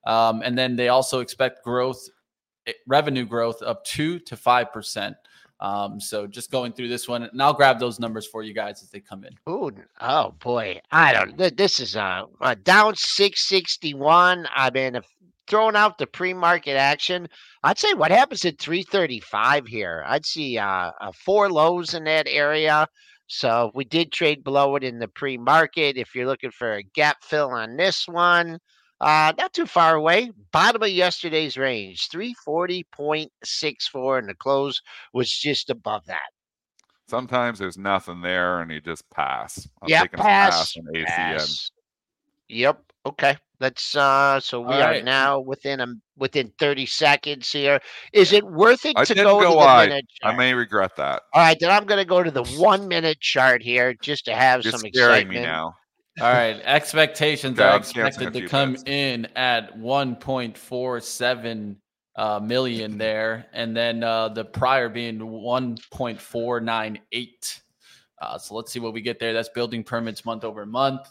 [0.06, 2.08] Um, and then they also expect growth,
[2.66, 5.16] eh, revenue growth of two to five percent.
[5.60, 8.82] Um, so just going through this one, and I'll grab those numbers for you guys
[8.82, 9.32] as they come in.
[9.52, 11.36] Ooh, oh boy, I don't.
[11.36, 14.46] th- This is uh, uh down six sixty one.
[14.54, 15.00] I've been uh,
[15.48, 17.28] throwing out the pre market action.
[17.64, 20.04] I'd say what happens at three thirty five here.
[20.06, 22.86] I'd see uh, uh four lows in that area.
[23.26, 25.96] So we did trade below it in the pre market.
[25.96, 28.58] If you're looking for a gap fill on this one,
[29.00, 30.30] uh, not too far away.
[30.52, 34.80] Bottom of yesterday's range, three forty point six four, and the close
[35.12, 36.28] was just above that.
[37.08, 39.68] Sometimes there's nothing there, and you just pass.
[39.82, 40.74] I'm Yeah, taking a pass.
[40.76, 41.06] ACN.
[41.06, 41.70] Pass.
[42.48, 42.82] Yep.
[43.06, 43.36] Okay.
[43.60, 45.04] Let's uh so we All are right.
[45.04, 47.80] now within a within 30 seconds here.
[48.12, 49.88] Is it worth it I to didn't go, to the wide.
[49.88, 51.22] minute I may regret that.
[51.34, 54.62] All right, then I'm gonna go to the one minute chart here just to have
[54.62, 55.40] You're some scaring excitement.
[55.40, 55.74] me now.
[56.20, 58.82] All right, expectations are expected to come bets.
[58.86, 61.76] in at 1.47
[62.16, 67.60] uh, million there, and then uh, the prior being 1.498.
[68.20, 69.32] Uh, so let's see what we get there.
[69.32, 71.08] That's building permits month over month.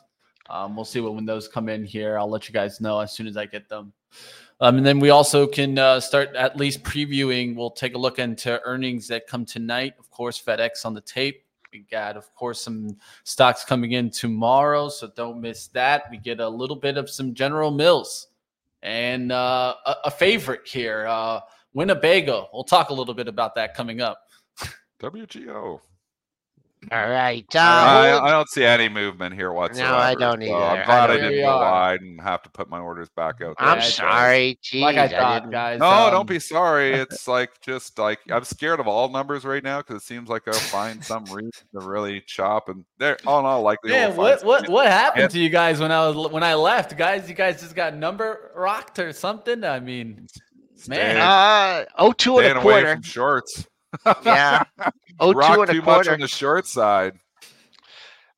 [0.50, 2.18] Um, we'll see what when those come in here.
[2.18, 3.94] I'll let you guys know as soon as I get them.
[4.60, 7.56] Um, and then we also can uh, start at least previewing.
[7.56, 9.94] We'll take a look into earnings that come tonight.
[10.00, 11.44] Of course, FedEx on the tape.
[11.78, 16.06] We got, of course, some stocks coming in tomorrow, so don't miss that.
[16.10, 18.30] We get a little bit of some General Mills
[18.82, 21.42] and uh, a, a favorite here, uh,
[21.74, 22.50] Winnebago.
[22.52, 24.24] We'll talk a little bit about that coming up.
[25.00, 25.80] WGO.
[26.92, 27.44] All right.
[27.56, 29.92] I, Uh, I don't see any movement here whatsoever.
[29.92, 30.56] No, I don't so either.
[30.56, 33.58] I'm glad I, don't didn't go wide and have to put my orders back out.
[33.58, 33.68] there.
[33.68, 34.60] I'm sorry.
[34.64, 35.80] Jeez, like I I thought, didn't- guys.
[35.80, 36.94] No, um, don't be sorry.
[37.02, 40.48] It's like just like I'm scared of all numbers right now because it seems like
[40.48, 43.90] I'll find some reason to really chop and they're All in all, likely.
[43.92, 45.28] Man, what what what happened Yeah.
[45.30, 47.28] to you guys when I was when I left, guys?
[47.28, 49.64] You guys just got number rocked or something?
[49.64, 50.28] I mean, man.
[50.78, 52.94] Staying- Uh, oh, two staying and a away quarter.
[52.94, 53.68] from shorts.
[54.24, 54.64] Yeah.
[55.20, 56.14] Oh, two Rock and too a much quarter.
[56.14, 57.20] on the short side.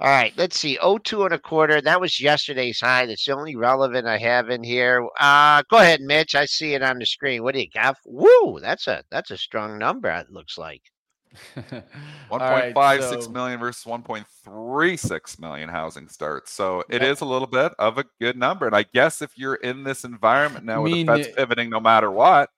[0.02, 0.78] All right, let's see.
[0.82, 1.82] Oh, two and a quarter.
[1.82, 3.06] That was yesterday's high.
[3.06, 5.06] That's the only relevant I have in here.
[5.20, 6.36] Uh, go ahead, Mitch.
[6.36, 7.44] I see it on the screen.
[7.44, 7.98] What do you got?
[8.06, 8.60] Woo!
[8.62, 10.10] That's a that's a strong number.
[10.10, 10.82] It looks like.
[11.54, 11.84] One
[12.32, 16.52] All right, point five six so- million versus 1.36 million housing starts.
[16.54, 17.22] So it is Yep.
[17.22, 18.66] a little bit of a good number.
[18.68, 21.80] And I guess if you're in this environment now with mean, the Fed's pivoting no
[21.80, 22.50] matter what,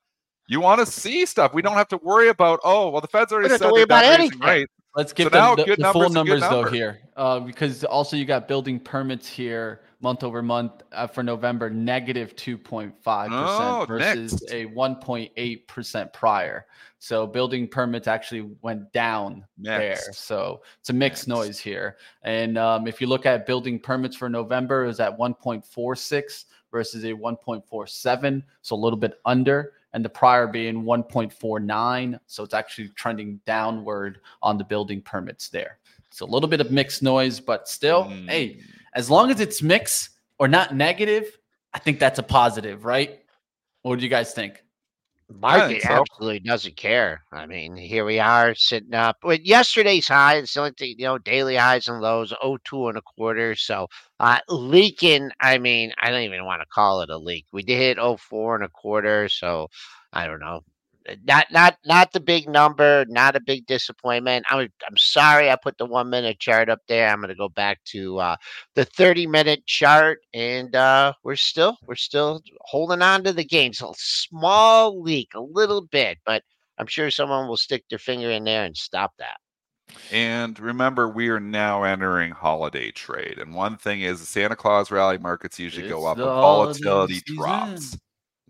[0.51, 1.53] you want to see stuff.
[1.53, 3.71] We don't have to worry about, oh, well, the Fed's already don't have to said
[3.71, 4.39] worry they're about raising anything.
[4.41, 4.73] rates.
[4.93, 6.99] Let's get So the, now the, good the full number's a good numbers though here,
[7.15, 12.35] uh, because also you got building permits here month over month uh, for November negative
[12.35, 14.53] two point five Oh, percent versus next.
[14.53, 16.65] a one point eight percent prior.
[16.99, 19.97] So building permits actually went down there.
[20.11, 21.37] So it's a mixed Next.
[21.37, 21.95] noise here.
[22.23, 25.63] And um, if you look at building permits for November, it was at one point
[25.65, 29.71] four six versus a one point four seven, so a little bit under.
[29.93, 32.19] And the prior being 1.49.
[32.27, 35.80] So it's actually trending downward on the building permits there.
[36.12, 38.63] So a little bit of mixed noise, but still, hey, Mm.
[38.95, 41.38] as long as it's mixed or not negative,
[41.73, 43.19] I think that's a positive, right?
[43.82, 44.63] What do you guys think?
[45.39, 45.89] Market so.
[45.89, 47.24] absolutely doesn't care.
[47.32, 50.38] I mean, here we are sitting up with yesterday's high.
[50.38, 53.56] It's the only thing, you know, daily highs and lows, oh two and a quarter.
[53.56, 53.88] So
[54.20, 57.46] uh leaking, I mean, I don't even want to call it a leak.
[57.52, 59.67] We did hit oh four and a quarter, so
[60.13, 60.62] I don't know.
[61.23, 64.45] Not not not the big number, not a big disappointment.
[64.49, 67.09] I'm I'm sorry I put the one minute chart up there.
[67.09, 68.35] I'm gonna go back to uh
[68.75, 73.81] the 30 minute chart and uh we're still we're still holding on to the gains.
[73.81, 76.43] A small leak, a little bit, but
[76.77, 79.37] I'm sure someone will stick their finger in there and stop that.
[80.11, 83.39] And remember, we are now entering holiday trade.
[83.39, 87.13] And one thing is the Santa Claus rally markets usually go up, but holiday volatility
[87.15, 87.35] season.
[87.35, 87.97] drops.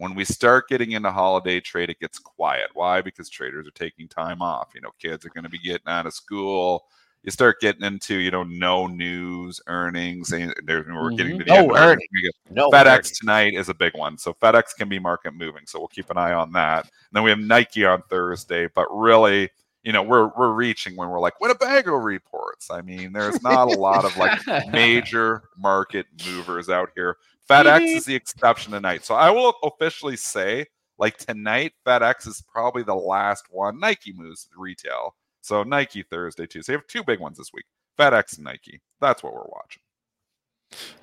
[0.01, 2.69] When we start getting into holiday trade, it gets quiet.
[2.73, 3.01] Why?
[3.01, 4.71] Because traders are taking time off.
[4.73, 6.85] You know, kids are going to be getting out of school.
[7.21, 11.37] You start getting into, you know, no news, earnings, and we're getting mm-hmm.
[11.37, 11.77] to the No earnings.
[11.77, 12.07] earnings.
[12.15, 13.19] We get No FedEx earnings.
[13.19, 14.17] tonight is a big one.
[14.17, 15.67] So FedEx can be market moving.
[15.67, 16.85] So we'll keep an eye on that.
[16.85, 19.51] And then we have Nike on Thursday, but really,
[19.83, 22.71] you know, we're we're reaching when we're like Winnebago reports.
[22.71, 24.39] I mean, there's not a lot of like
[24.71, 27.17] major market movers out here.
[27.49, 29.03] FedEx is the exception tonight.
[29.05, 30.65] So I will officially say,
[30.97, 33.79] like tonight, FedEx is probably the last one.
[33.79, 35.15] Nike moves retail.
[35.41, 36.61] So Nike Thursday too.
[36.61, 37.65] So you have two big ones this week.
[37.99, 38.81] FedEx and Nike.
[38.99, 39.81] That's what we're watching.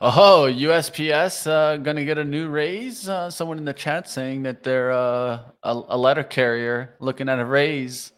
[0.00, 3.08] Oh, USPS uh, gonna get a new raise.
[3.08, 7.38] Uh, someone in the chat saying that they're uh, a, a letter carrier looking at
[7.38, 8.12] a raise.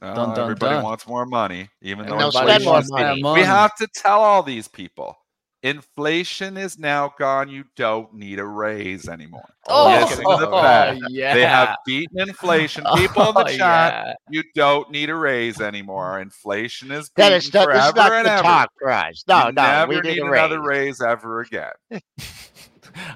[0.00, 0.84] Uh, Dun, dun, everybody dun.
[0.84, 3.40] wants more money, even though they'll spend more wants that money.
[3.40, 5.16] We have to tell all these people
[5.62, 7.48] inflation is now gone.
[7.48, 9.48] You don't need a raise anymore.
[9.68, 11.34] Oh, Yes, oh, the oh, yeah.
[11.34, 12.84] They have beaten inflation.
[12.96, 13.58] People in the Oh, chat,
[14.06, 14.14] yeah.
[14.28, 16.20] you don't need a raise anymore.
[16.20, 18.42] Inflation is beaten That is not, this is not and the ever.
[18.42, 19.24] talk, guys.
[19.28, 21.00] No, you no, never we need need a another raise.
[21.00, 21.72] raise ever again.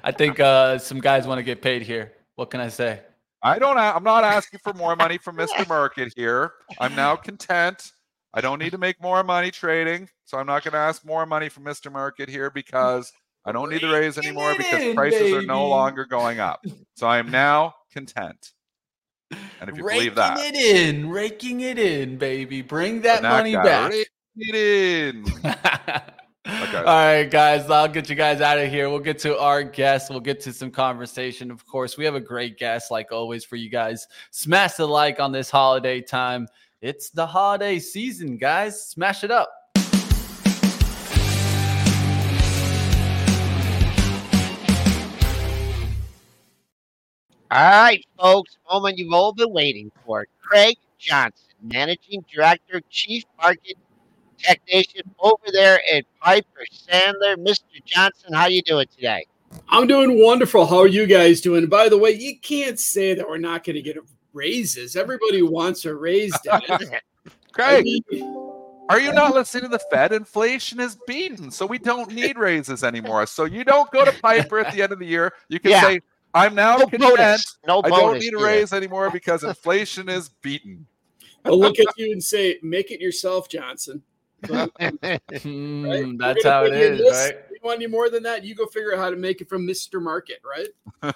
[0.03, 2.13] I think uh, some guys want to get paid here.
[2.35, 3.01] What can I say?
[3.43, 3.77] I don't.
[3.77, 5.67] a- I'm not asking for more money from Mr.
[5.67, 6.53] Market here.
[6.79, 7.91] I'm now content.
[8.37, 11.25] I don't need to make more money trading, so I'm not going to ask more
[11.25, 11.91] money from Mr.
[11.91, 13.11] Market here because
[13.43, 16.63] I don't need to raise anymore because prices are no longer going up.
[16.95, 18.51] So I am now content.
[19.31, 22.61] And if you raking believe that, it in, raking it in, baby.
[22.61, 23.91] Bring that money guy, back.
[23.91, 25.25] rake it in.
[26.45, 27.29] All guys.
[27.31, 28.87] guys, I'll get you guys out of here.
[28.87, 30.11] We'll get to our guest.
[30.11, 31.49] We'll get to some conversation.
[31.49, 34.05] Of course, we have a great guest, like always, for you guys.
[34.29, 36.47] Smash the like on this holiday time.
[36.79, 38.89] It's the holiday season, guys.
[38.89, 39.49] Smash it up.
[47.49, 50.27] All right, folks, moment you've all been waiting for.
[50.39, 53.77] Craig Johnson, Managing Director, Chief Market
[54.37, 57.37] Technician over there at Piper Sandler.
[57.37, 57.83] Mr.
[57.85, 59.25] Johnson, how you doing today?
[59.69, 60.67] I'm doing wonderful.
[60.67, 61.65] How are you guys doing?
[61.65, 63.97] By the way, you can't say that we're not going to get
[64.37, 64.95] raises.
[64.95, 66.37] Everybody wants a raise.
[66.43, 66.69] Dennis.
[66.69, 67.01] I
[67.51, 68.03] Craig, mean,
[68.89, 70.13] are you not listening to the Fed?
[70.13, 73.25] Inflation is beaten, so we don't need raises anymore.
[73.25, 75.33] So you don't go to Piper at the end of the year.
[75.49, 75.81] You can Yeah.
[75.81, 76.01] say,
[76.33, 77.17] "I'm now No content.
[77.17, 77.57] bonus.
[77.67, 78.45] No I don't need a either.
[78.45, 80.85] raise anymore because inflation is beaten."
[81.43, 84.03] I'll look at you and say, "Make it yourself, Johnson."
[84.47, 84.69] So,
[85.41, 86.17] Hmm, right?
[86.19, 87.11] That's how gonna it you this.
[87.11, 87.35] right?
[87.51, 88.43] You want any more than that?
[88.43, 90.67] You go figure out how to make it from Mister Market, right?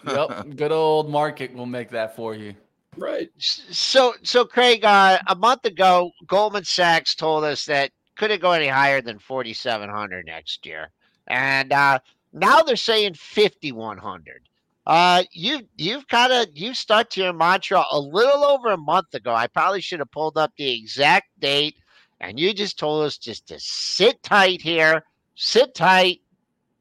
[0.08, 0.56] Yep.
[0.58, 2.56] Good old market will make that for you.
[2.98, 3.30] Right.
[3.38, 8.68] so so Craig, uh, a month ago, Goldman Sachs told us that couldn't go any
[8.68, 10.92] higher than forty seven hundred next year,
[11.28, 12.00] and uh,
[12.34, 14.42] now they're saying fifty one hundred.
[14.86, 19.14] Uh, you you've kind of you stuck to your mantra a little over a month
[19.14, 19.34] ago.
[19.34, 21.78] I probably should have pulled up the exact date,
[22.20, 26.20] and you just told us just to sit tight here, sit tight.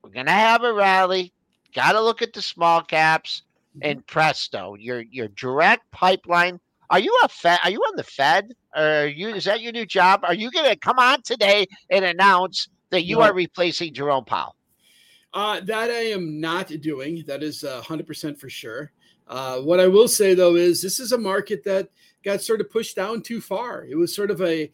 [0.03, 1.33] We're gonna have a rally.
[1.73, 3.43] Got to look at the small caps
[3.83, 6.61] and presto, your your direct pipeline.
[6.91, 7.61] Are you a Fed?
[7.62, 8.53] Are you on the Fed?
[8.75, 10.21] Or are you is that your new job?
[10.25, 14.57] Are you going to come on today and announce that you are replacing Jerome Powell?
[15.33, 17.23] Uh, that I am not doing.
[17.27, 18.91] That is uh, 100% for sure.
[19.29, 21.89] Uh, what I will say, though, is this is a market that
[22.25, 23.85] got sort of pushed down too far.
[23.85, 24.73] It was sort of a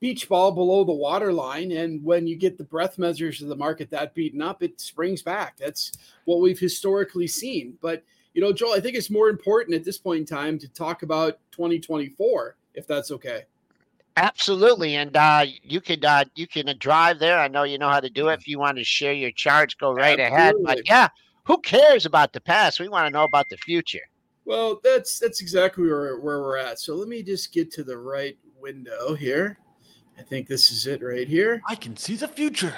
[0.00, 1.72] beach ball below the waterline.
[1.72, 5.22] And when you get the breath measures of the market that beaten up, it springs
[5.22, 5.56] back.
[5.56, 5.92] That's
[6.26, 7.78] what we've historically seen.
[7.80, 8.04] But,
[8.36, 11.02] you know, Joel, I think it's more important at this point in time to talk
[11.02, 13.44] about 2024, if that's okay.
[14.18, 17.38] Absolutely, and uh, you could uh, you can drive there.
[17.38, 18.34] I know you know how to do it.
[18.34, 20.54] If you want to share your charts, go right ahead.
[20.62, 21.08] But yeah,
[21.44, 22.78] who cares about the past?
[22.78, 24.00] We want to know about the future.
[24.44, 26.78] Well, that's that's exactly where, where we're at.
[26.78, 29.58] So let me just get to the right window here.
[30.18, 31.62] I think this is it right here.
[31.66, 32.74] I can see the future.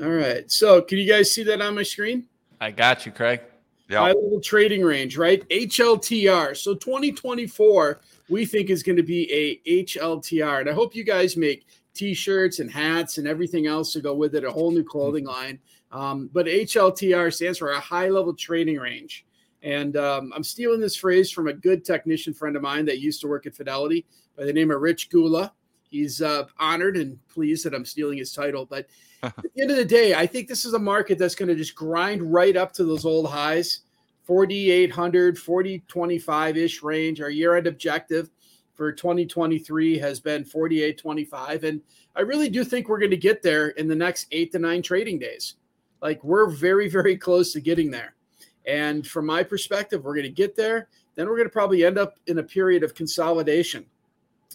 [0.00, 0.48] All right.
[0.50, 2.26] So can you guys see that on my screen?
[2.60, 3.40] I got you, Craig.
[3.88, 4.00] Yeah.
[4.00, 5.48] High level trading range, right?
[5.48, 6.56] HLTR.
[6.56, 9.32] So 2024, we think is going to be
[9.66, 10.60] a HLTR.
[10.60, 14.34] And I hope you guys make t-shirts and hats and everything else to go with
[14.34, 15.58] it, a whole new clothing line.
[15.90, 19.24] Um, but HLTR stands for a high level trading range.
[19.62, 23.20] And um, I'm stealing this phrase from a good technician friend of mine that used
[23.22, 25.52] to work at Fidelity by the name of Rich Gula.
[25.90, 28.66] He's uh, honored and pleased that I'm stealing his title.
[28.66, 28.86] But
[29.22, 31.54] at the end of the day, I think this is a market that's going to
[31.54, 33.80] just grind right up to those old highs
[34.24, 37.20] 4,800, 4,025 ish range.
[37.20, 38.30] Our year end objective
[38.74, 41.64] for 2023 has been 4,825.
[41.64, 41.80] And
[42.14, 44.82] I really do think we're going to get there in the next eight to nine
[44.82, 45.54] trading days.
[46.02, 48.14] Like we're very, very close to getting there.
[48.66, 50.88] And from my perspective, we're going to get there.
[51.14, 53.86] Then we're going to probably end up in a period of consolidation.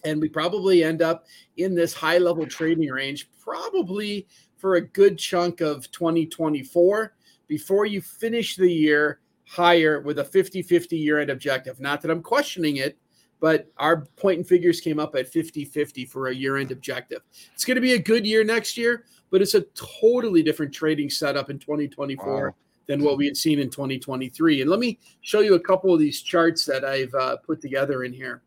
[0.06, 1.26] And we probably end up
[1.58, 4.28] in this high level trading range, probably
[4.58, 7.14] for a good chunk of 2024
[7.48, 11.80] before you finish the year higher with a 50 50 year end objective.
[11.80, 12.98] Not that I'm questioning it,
[13.40, 17.22] but our point and figures came up at 50 50 for a year end objective.
[17.54, 19.62] It's going to be a good year next year, but it's a
[20.02, 22.56] totally different trading setup in 2024 Wow.
[22.88, 24.62] than what we had seen in 2023.
[24.62, 28.06] And let me show you a couple of these charts that I've uh, put together
[28.06, 28.44] in here.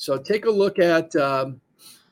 [0.00, 1.60] So take a look at um,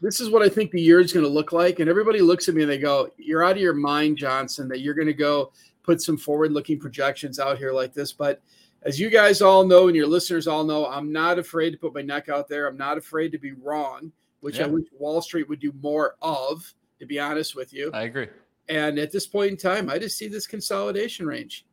[0.02, 1.80] this is what I think the year is going to look like.
[1.80, 4.80] And everybody looks at me and they go, You're out of your mind, Johnson, that
[4.80, 8.12] you're going to go put some forward looking projections out here like this.
[8.12, 8.42] But
[8.82, 11.94] as you guys all know, and your listeners all know, I'm not afraid to put
[11.94, 12.66] my neck out there.
[12.66, 16.70] I'm not afraid to be wrong, which I wish Wall Street would do more of,
[17.00, 17.90] to be honest with you.
[17.94, 18.28] I agree.
[18.68, 21.64] And at this point in time, I just see this consolidation range.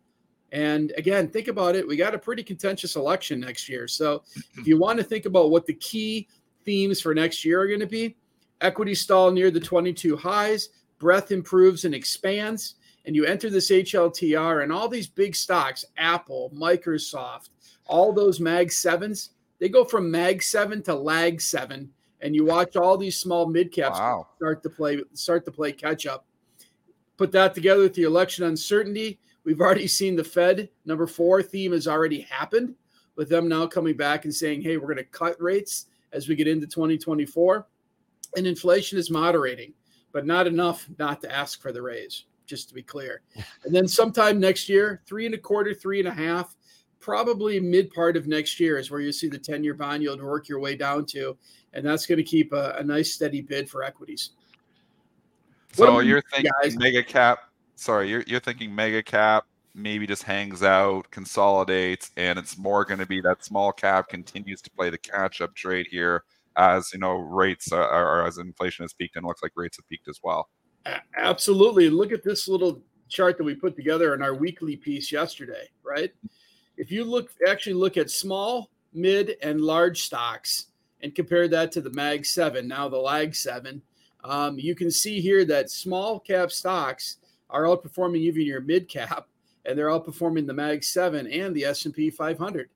[0.56, 1.86] And again, think about it.
[1.86, 3.89] We got a pretty contentious election next year.
[3.89, 4.24] So
[4.58, 6.30] if you want to think about what the key
[6.64, 8.16] themes for next year are going to be,
[8.62, 12.76] equity stall near the 22 highs, breadth improves and expands,
[13.06, 17.49] and you enter this HLTR and all these big stocks, Apple, Microsoft,
[17.86, 21.91] all those Mag 7s, they go from Mag 7 to Lag 7.
[22.22, 24.28] And you watch all these small mid caps Wow.
[24.38, 26.26] start to play start to play catch up.
[27.18, 29.20] Put that together with the election uncertainty.
[29.45, 32.75] We've already seen the Fed number four theme has already happened
[33.15, 36.35] with them now coming back and saying, hey, we're going to cut rates as we
[36.35, 37.67] get into 2024.
[38.35, 39.73] And inflation is moderating,
[40.11, 43.21] but not enough not to ask for the raise, just to be clear.
[43.63, 46.55] And then sometime next year, three and a quarter, three and a half,
[46.99, 50.21] probably mid part of next year is where you see the 10 year bond yield
[50.21, 51.37] work your way down to.
[51.73, 54.31] And that's going to keep a, a nice steady bid for equities.
[55.73, 56.75] So about you're thinking guys?
[56.77, 57.51] mega cap.
[57.76, 59.45] Sorry, you're you're thinking mega cap
[59.76, 64.61] maybe just hangs out, consolidates, and it's more going to be that small cap continues
[64.61, 66.23] to play the catch up trade here
[66.57, 69.88] as you know rates are, are as inflation has peaked and looks like rates have
[69.89, 70.49] peaked as well.
[71.17, 71.89] Absolutely.
[71.89, 76.11] Look at this little chart that we put together in our weekly piece yesterday, right?
[76.78, 80.67] If you look actually look at small, mid, and large stocks
[81.01, 83.82] and compare that to the MAG 7, now the LAG 7,
[84.23, 87.17] um, you can see here that small cap stocks
[87.49, 89.27] are outperforming even your mid cap
[89.65, 92.69] and they're outperforming the MAG 7 and the S&P 500.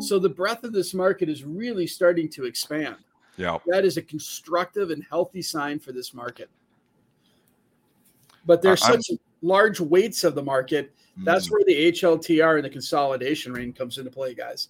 [0.00, 2.96] So the breadth of this market is really starting to expand.
[3.36, 3.58] Yeah.
[3.66, 6.48] That is a constructive and healthy sign for this market.
[8.46, 10.92] But there's I'm- such large weights of the market.
[11.24, 11.50] That's Mm.
[11.50, 14.68] where the HLTR and the consolidation range comes into play, guys.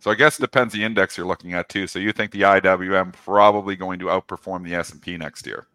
[0.00, 1.86] So I guess it depends the index you're looking at too.
[1.86, 5.66] So you think the IWM probably going to outperform the S&P next year?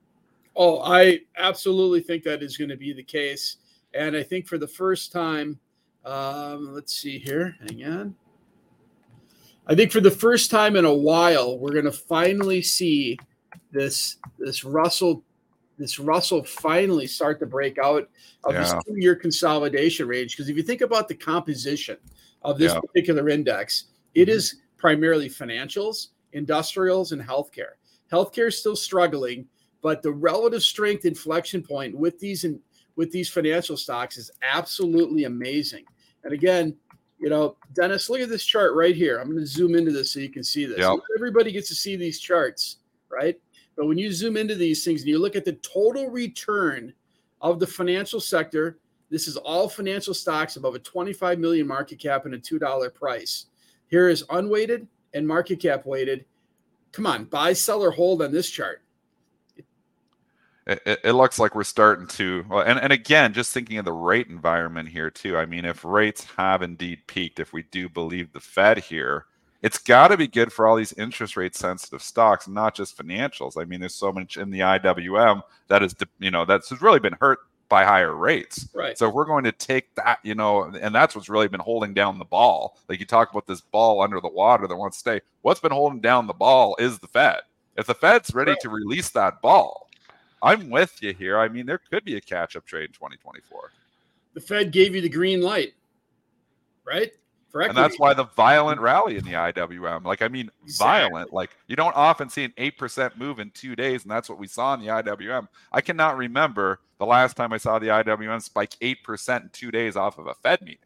[0.56, 3.58] Oh, I absolutely think that is going to be the case.
[3.94, 5.60] And I think for the first time,
[6.06, 7.56] um, let's see here.
[7.68, 8.16] Hang on.
[9.68, 13.18] I think for the first time in a while, we're going to finally see
[13.72, 15.24] this this Russell
[15.78, 18.08] this Russell finally start to break out
[18.46, 20.38] of this two-year consolidation range.
[20.38, 21.98] Because if you think about the composition
[22.44, 22.80] of this Yeah.
[22.80, 24.34] particular index, it Mhm.
[24.34, 27.74] is primarily financials, industrials, and healthcare.
[28.10, 29.50] Healthcare is still struggling,
[29.86, 32.60] but the relative strength inflection point with these and
[32.96, 35.86] with these financial stocks is absolutely amazing.
[36.24, 36.76] And again,
[37.20, 39.20] you know, Dennis, look at this chart right here.
[39.20, 40.80] I'm going to zoom into this so you can see this.
[40.80, 41.02] Yep.
[41.16, 42.78] Everybody gets to see these charts,
[43.10, 43.40] right?
[43.78, 46.92] But when you zoom into these things and you look at the total return
[47.42, 48.80] of the financial sector,
[49.12, 53.46] this is all financial stocks above a 25 million market cap and a $2 price.
[53.86, 56.26] Here is unweighted and market cap weighted.
[56.92, 58.82] Come on, buy, sell, or hold on this chart.
[60.68, 64.28] It, it, looks like we're starting to, and, and again, just thinking of the rate
[64.30, 65.38] environment here too.
[65.38, 69.26] I mean, if rates have indeed peaked, if we do believe the Fed here,
[69.62, 73.62] it's got to be good for all these interest rate sensitive stocks, not just financials.
[73.62, 77.18] I mean, there's so much in the IWM that is, you know, that's really been
[77.20, 77.40] hurt
[77.70, 78.68] by higher rates.
[78.74, 78.98] Right.
[78.98, 81.94] So if we're going to take that, you know, and that's what's really been holding
[81.94, 82.78] down the ball.
[82.90, 85.22] Like you talk about this ball under the water that wants to stay.
[85.42, 87.40] What's been holding down the ball is the Fed.
[87.78, 88.60] If the Fed's ready Right.
[88.62, 89.85] to release that ball,
[90.46, 91.40] I'm with you here.
[91.40, 93.72] I mean, there could be a catch up trade in 2024.
[94.34, 95.74] the Fed gave you the green light,
[96.86, 97.12] right?
[97.54, 100.04] And that's why the violent rally in the IWM.
[100.04, 101.10] Like, I mean, Exactly.
[101.10, 101.32] violent.
[101.32, 104.04] Like, you don't often see an 8% move in two days.
[104.04, 105.48] And that's what we saw in the IWM.
[105.72, 109.96] I cannot remember the last time I saw the IWM spike 8% in two days
[109.96, 110.80] off of a Fed meeting.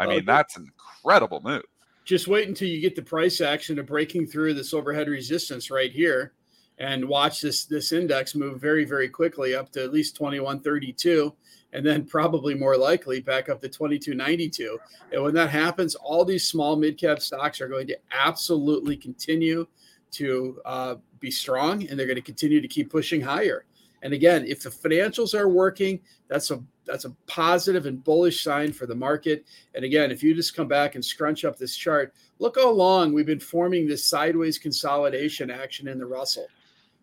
[0.00, 1.64] I mean, that's an incredible move.
[2.06, 5.92] just wait until you get the price action of breaking through this overhead resistance right
[5.92, 6.32] here
[6.78, 11.32] and watch this this index move very very quickly up to at least 2132
[11.72, 14.78] and then probably more likely back up to 2292
[15.12, 19.66] and when that happens all these small mid cap stocks are going to absolutely continue
[20.10, 23.64] to uh, be strong and they're going to continue to keep pushing higher.
[24.02, 28.72] And again if the financials are working that's a that's a positive and bullish sign
[28.72, 29.44] for the market.
[29.74, 33.12] And again, if you just come back and scrunch up this chart, look how long
[33.12, 36.46] we've been forming this sideways consolidation action in the Russell.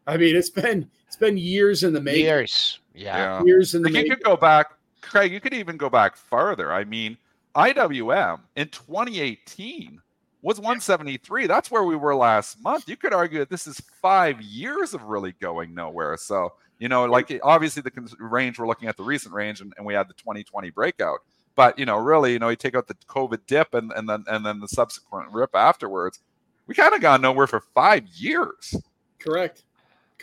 [0.07, 2.25] I mean, it's been it's been years in the making.
[2.25, 2.79] Years.
[2.93, 3.39] Yeah.
[3.39, 3.43] Yeah.
[3.43, 6.71] Years in the Like you could go back, Craig, you could even go back farther.
[6.73, 7.17] I mean,
[7.55, 10.01] IWM in 2018
[10.41, 11.47] was 173.
[11.47, 12.89] That's where we were last month.
[12.89, 16.17] You could argue that this is five years of really going nowhere.
[16.17, 19.85] So, you know, like obviously the range, we're looking at the recent range and, and
[19.85, 21.19] we had the 2020 breakout.
[21.55, 24.25] But, you know, really, you know, you take out the COVID dip and, and then
[24.27, 26.19] and then the subsequent rip afterwards.
[26.65, 28.75] We kind of got nowhere for five years.
[29.19, 29.63] Correct.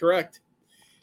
[0.00, 0.40] Correct.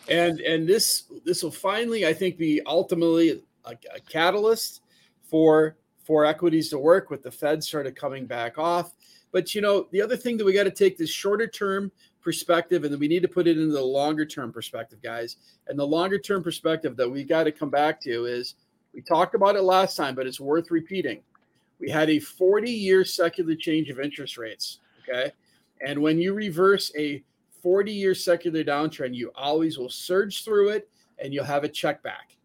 [0.09, 4.81] And and this this will finally, I think, be ultimately a, a catalyst
[5.21, 8.93] for for equities to work with the Fed sort of coming back off.
[9.31, 11.91] But you know, the other thing that we got to take this shorter term
[12.21, 15.37] perspective, and we need to put it into the longer term perspective, guys.
[15.67, 18.55] And the longer term perspective that we got to come back to is
[18.93, 21.21] we talked about it last time, but it's worth repeating.
[21.79, 24.79] We had a 40 year secular change of interest rates.
[25.03, 25.31] Okay.
[25.85, 27.21] And when you reverse a
[27.67, 30.89] 40 year secular downtrend, you always will surge through it
[31.19, 32.37] and you'll have a check back.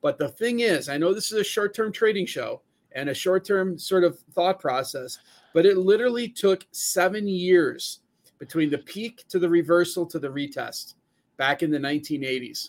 [0.00, 2.62] But the thing is, I know this is a short term trading show
[2.92, 5.18] and a short term sort of thought process,
[5.54, 8.02] but it literally took seven years
[8.38, 10.94] between the peak to the reversal to the retest
[11.36, 12.68] back in the 1980s.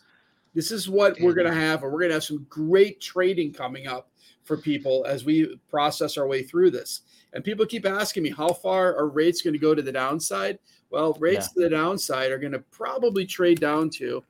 [0.56, 3.54] This is what we're going to have, and we're going to have some great trading
[3.54, 4.10] coming up
[4.52, 7.04] for people as we process our way through this.
[7.32, 10.60] And people keep asking me, how far are rates going to go to the downside?
[10.90, 14.22] Well, rates to the downside are going to probably trade down to,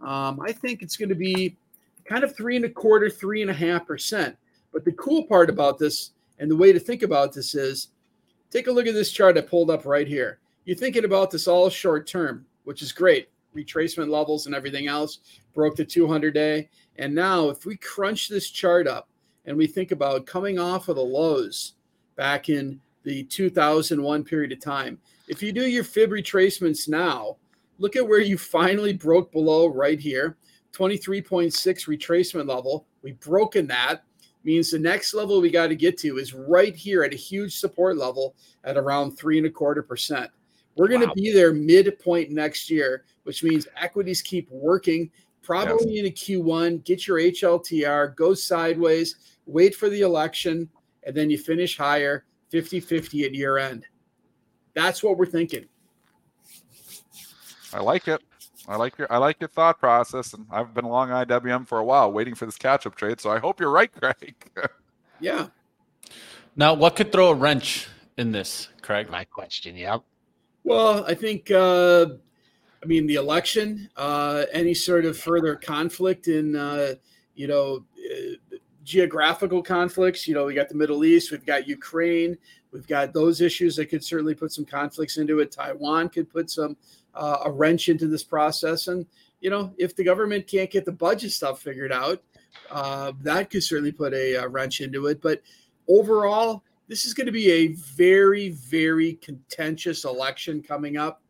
[0.00, 1.56] um, I think it's going to be
[2.04, 4.36] kind of three and a quarter, three and a half percent.
[4.72, 7.88] But the cool part about this and the way to think about this is
[8.52, 10.38] take a look at this chart I pulled up right here.
[10.66, 13.28] You're thinking about this all short term, which is great.
[13.56, 15.18] Retracement levels and everything else
[15.52, 16.68] broke the 200 day.
[16.96, 19.08] And now, if we crunch this chart up
[19.46, 21.74] and we think about coming off of the lows
[22.16, 27.36] back in the 2001 period of time, if you do your fib retracements now,
[27.78, 30.36] look at where you finally broke below right here
[30.72, 31.52] 23.6
[31.86, 32.86] retracement level.
[33.02, 34.04] We've broken that.
[34.42, 37.56] Means the next level we got to get to is right here at a huge
[37.56, 38.34] support level
[38.64, 40.30] at around three and a quarter percent.
[40.76, 41.14] We're going to Wow.
[41.14, 46.84] be there midpoint next year, which means equities keep working probably in a Q1.
[46.84, 49.16] Get your HLTR, go sideways,
[49.46, 50.68] wait for the election,
[51.04, 53.84] and then you finish higher 50 50 at year end.
[54.74, 55.66] That's what we're thinking.
[57.72, 58.22] I like it.
[58.66, 61.84] I like your I like your thought process, and I've been along IWM for a
[61.84, 63.20] while, waiting for this catch up trade.
[63.20, 64.34] So I hope you're right, Craig.
[65.20, 65.48] Yeah.
[66.56, 69.10] Now, what could throw a wrench in this, Craig?
[69.10, 69.76] My question.
[69.76, 70.02] Yep.
[70.62, 72.06] Well, I think, uh,
[72.82, 76.94] I mean, the election, uh, any sort of further conflict in, uh,
[77.34, 78.34] you know, uh,
[78.84, 80.28] geographical conflicts.
[80.28, 82.36] You know, we got the Middle East, we've got Ukraine,
[82.70, 85.50] we've got those issues that could certainly put some conflicts into it.
[85.50, 86.76] Taiwan could put some
[87.14, 89.06] uh, a wrench into this process, and
[89.40, 92.22] you know, if the government can't get the budget stuff figured out,
[92.70, 95.20] uh, that could certainly put a, uh wrench into it.
[95.20, 95.42] But
[95.88, 101.22] overall, this is going to be a very, very contentious election coming up.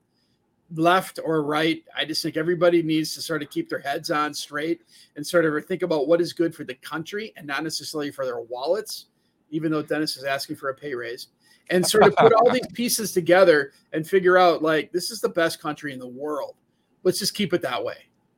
[0.74, 4.32] Left or right, I just think everybody needs to sort of keep their heads on
[4.32, 4.82] straight
[5.16, 8.24] and sort of think about what is good for the country and not necessarily for
[8.24, 9.06] their wallets,
[9.50, 11.28] even though Dennis is asking for a pay raise.
[11.70, 15.28] And sort of put all these pieces together and figure out like this is the
[15.28, 16.56] best country in the world.
[17.04, 17.96] Let's just keep it that way.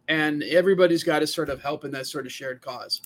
[0.08, 3.02] And everybody's got to sort of help in that sort of shared cause.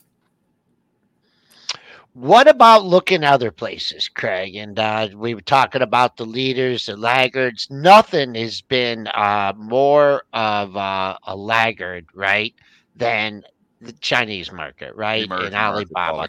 [2.14, 4.56] What about looking other places, Craig?
[4.56, 7.68] And uh, we were talking about the leaders, the laggards.
[7.70, 12.52] Nothing has been uh, more of uh, a laggard, right,
[12.96, 13.44] than
[13.80, 16.28] the Chinese market, right, emerging and Alibaba.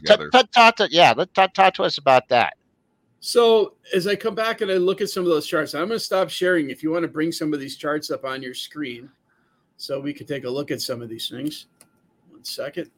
[0.53, 2.53] Talk, to, yeah, let's talk, talk to us about that.
[3.19, 5.91] So as I come back and I look at some of those charts, I'm going
[5.91, 6.69] to stop sharing.
[6.69, 9.09] If you want to bring some of these charts up on your screen,
[9.77, 11.65] so we can take a look at some of these things.
[12.29, 12.91] One second.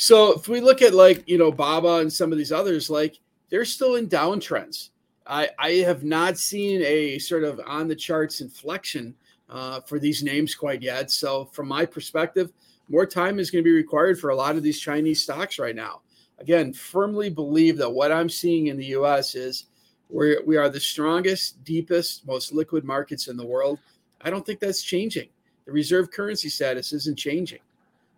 [0.00, 3.18] So if we look at like you know Baba and some of these others, like
[3.50, 4.90] they're still in downtrends.
[5.26, 9.14] I I have not seen a sort of on the charts inflection
[9.48, 11.10] uh, for these names quite yet.
[11.10, 12.52] So from my perspective,
[12.88, 15.76] more time is going to be required for a lot of these Chinese stocks right
[15.76, 16.00] now
[16.40, 19.66] again, firmly believe that what I'm seeing in the US is
[20.08, 23.78] we're, we are the strongest, deepest, most liquid markets in the world.
[24.22, 25.28] I don't think that's changing.
[25.66, 27.60] The reserve currency status isn't changing.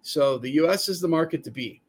[0.03, 1.83] So the US is the market to be.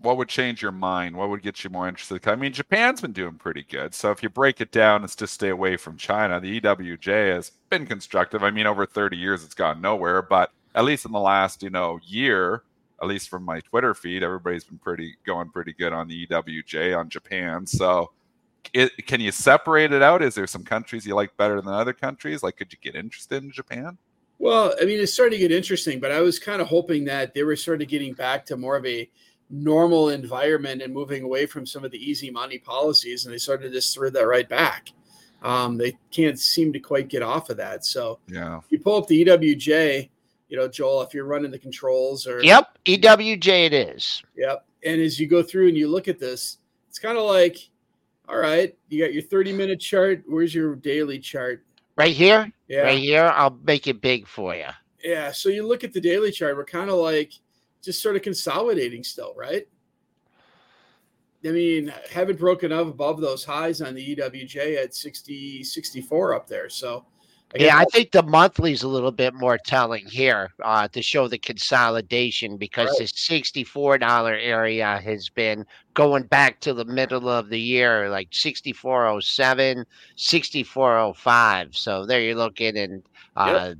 [0.00, 1.16] what would change your mind?
[1.16, 2.26] What would get you more interested?
[2.28, 3.94] I mean, Japan's been doing pretty good.
[3.94, 6.40] So if you break it down, it's just stay away from China.
[6.40, 8.42] The EWJ has been constructive.
[8.44, 10.22] I mean, over 30 years, it's gone nowhere.
[10.22, 12.62] But at least in the last, you know, year,
[13.02, 16.96] at least from my Twitter feed, everybody's been pretty going pretty good on the EWJ
[16.96, 17.66] on Japan.
[17.66, 18.12] So,
[18.74, 20.22] it, can you separate it out?
[20.22, 22.42] Is there some countries you like better than other countries?
[22.42, 23.96] Like, could you get interested in Japan?
[24.38, 27.34] Well, I mean, it's starting to get interesting, but I was kind of hoping that
[27.34, 29.10] they were sort of getting back to more of a
[29.50, 33.64] normal environment and moving away from some of the easy money policies, and they sort
[33.64, 34.90] of just threw that right back.
[35.42, 37.84] Um, they can't seem to quite get off of that.
[37.84, 38.60] So Yeah.
[38.70, 40.10] you pull up the EWJ,
[40.48, 44.22] you know, Joel, if you're running the controls or Yep, EWJ it is.
[44.36, 44.64] Yep.
[44.84, 46.58] And as you go through and you look at this,
[46.88, 47.56] it's kind of like,
[48.28, 50.22] all right, you got your 30 minute chart.
[50.26, 51.64] Where's your daily chart?
[51.98, 52.82] Right here, Yeah.
[52.82, 53.32] right here.
[53.34, 54.68] I'll make it big for you.
[55.02, 55.32] Yeah.
[55.32, 57.32] So you look at the daily chart, we're kind of like
[57.82, 59.66] just sort of consolidating still, right?
[61.44, 66.46] I mean, haven't broken up above those highs on the EWJ at 60, 64 up
[66.48, 66.68] there.
[66.68, 67.04] So,
[67.56, 71.38] Yeah, I think the monthly's a little bit more telling here uh, to show the
[71.38, 72.98] consolidation because Right.
[72.98, 78.28] the sixty-four dollar area has been going back to the middle of the year, like
[78.32, 79.86] 6407,
[80.16, 81.76] 6405.
[81.76, 83.02] So there you're looking, and
[83.36, 83.78] uh, yep,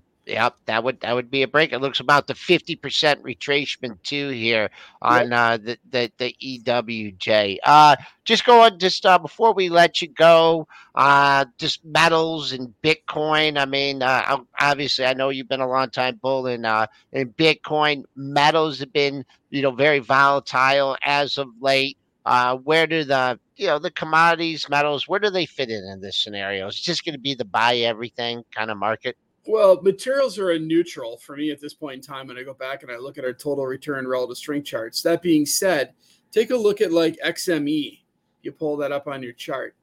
[0.66, 1.72] that would that would be a break.
[1.72, 4.70] It looks about the fifty percent retracement too here
[5.02, 7.58] on uh, the, the the EWJ.
[7.64, 10.66] Uh, just go on, just uh, before we let you go
[10.98, 13.56] uh, just metals and Bitcoin.
[13.56, 17.32] I mean, uh, obviously, I know you've been a long time bull in uh, in
[17.34, 18.02] Bitcoin.
[18.16, 21.96] Metals have been, you know, very volatile as of late.
[22.26, 26.00] Uh, where do the you know the commodities, metals, where do they fit in in
[26.00, 26.66] this scenario?
[26.66, 29.16] It's just going to be the buy everything kind of market.
[29.48, 32.52] Well, materials are a neutral for me at this point in time when I go
[32.52, 35.00] back and I look at our total return relative strength charts.
[35.00, 35.94] That being said,
[36.30, 38.00] take a look at like XME.
[38.42, 39.74] You pull that up on your chart.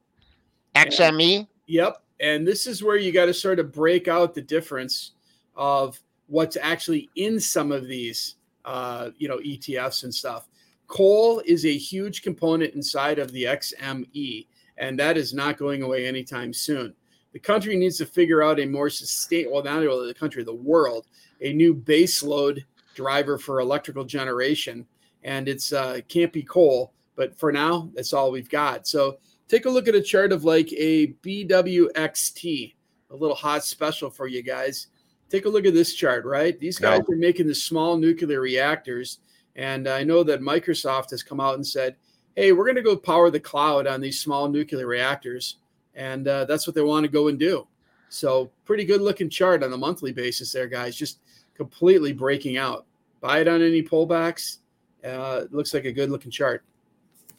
[0.76, 1.48] XME.
[1.66, 1.96] Yep.
[2.20, 5.14] And this is where you got to sort of break out the difference
[5.56, 10.46] of what's actually in some of these, uh, you know, ETFs and stuff.
[10.86, 14.46] Coal is a huge component inside of the XME,
[14.78, 16.94] and that is not going away anytime soon.
[17.36, 20.54] The country needs to figure out a more sustainable, well, not only the country, the
[20.54, 21.06] world,
[21.42, 22.64] a new baseload
[22.94, 24.86] driver for electrical generation.
[25.22, 28.86] And it's uh, can't be coal, but for now, that's all we've got.
[28.86, 29.18] So
[29.48, 32.74] take a look at a chart of like a BWXT,
[33.10, 34.86] a little hot special for you guys.
[35.28, 36.58] Take a look at this chart, right?
[36.58, 39.18] These guys are making the small nuclear reactors.
[39.56, 41.96] And I know that Microsoft has come out and said,
[42.34, 45.58] hey, we're going to go power the cloud on these small nuclear reactors.
[45.96, 47.66] And uh, that's what they want to go and do.
[48.08, 50.94] So, pretty good looking chart on a monthly basis there, guys.
[50.94, 51.18] Just
[51.56, 52.86] completely breaking out.
[53.20, 54.58] Buy it on any pullbacks.
[55.04, 56.62] Uh, looks like a good looking chart.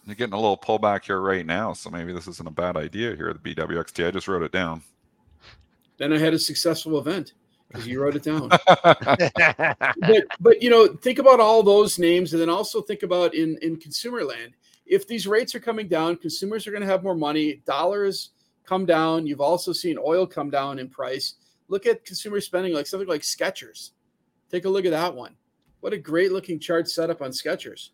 [0.05, 3.15] You're getting a little pullback here right now, so maybe this isn't a bad idea
[3.15, 3.33] here.
[3.33, 4.07] The BWXT.
[4.07, 4.81] I just wrote it down.
[5.97, 7.33] Then I had a successful event
[7.67, 8.49] because you wrote it down.
[8.67, 13.57] but but you know, think about all those names, and then also think about in
[13.61, 14.53] in consumer land.
[14.85, 17.61] If these rates are coming down, consumers are going to have more money.
[17.65, 18.29] Dollars
[18.67, 19.25] come down.
[19.25, 21.35] You've also seen oil come down in price.
[21.69, 23.91] Look at consumer spending, like something like Skechers.
[24.51, 25.35] Take a look at that one.
[25.79, 27.89] What a great looking chart setup on Skechers.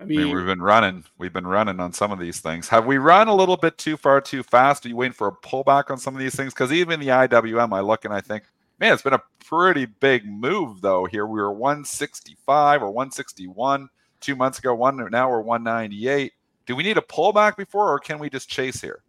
[0.00, 1.04] I mean, I mean, we've been running.
[1.18, 2.68] We've been running on some of these things.
[2.68, 4.86] Have we run a little bit too far too fast?
[4.86, 6.54] Are you waiting for a pullback on some of these things?
[6.54, 8.44] Because even the IWM, I look and I think,
[8.78, 11.06] man, it's been a pretty big move though.
[11.06, 13.88] Here we were 165 or 161
[14.20, 14.72] two months ago.
[14.72, 16.32] One now we're 198.
[16.68, 19.02] Do we need a pullback before, or can we just chase here?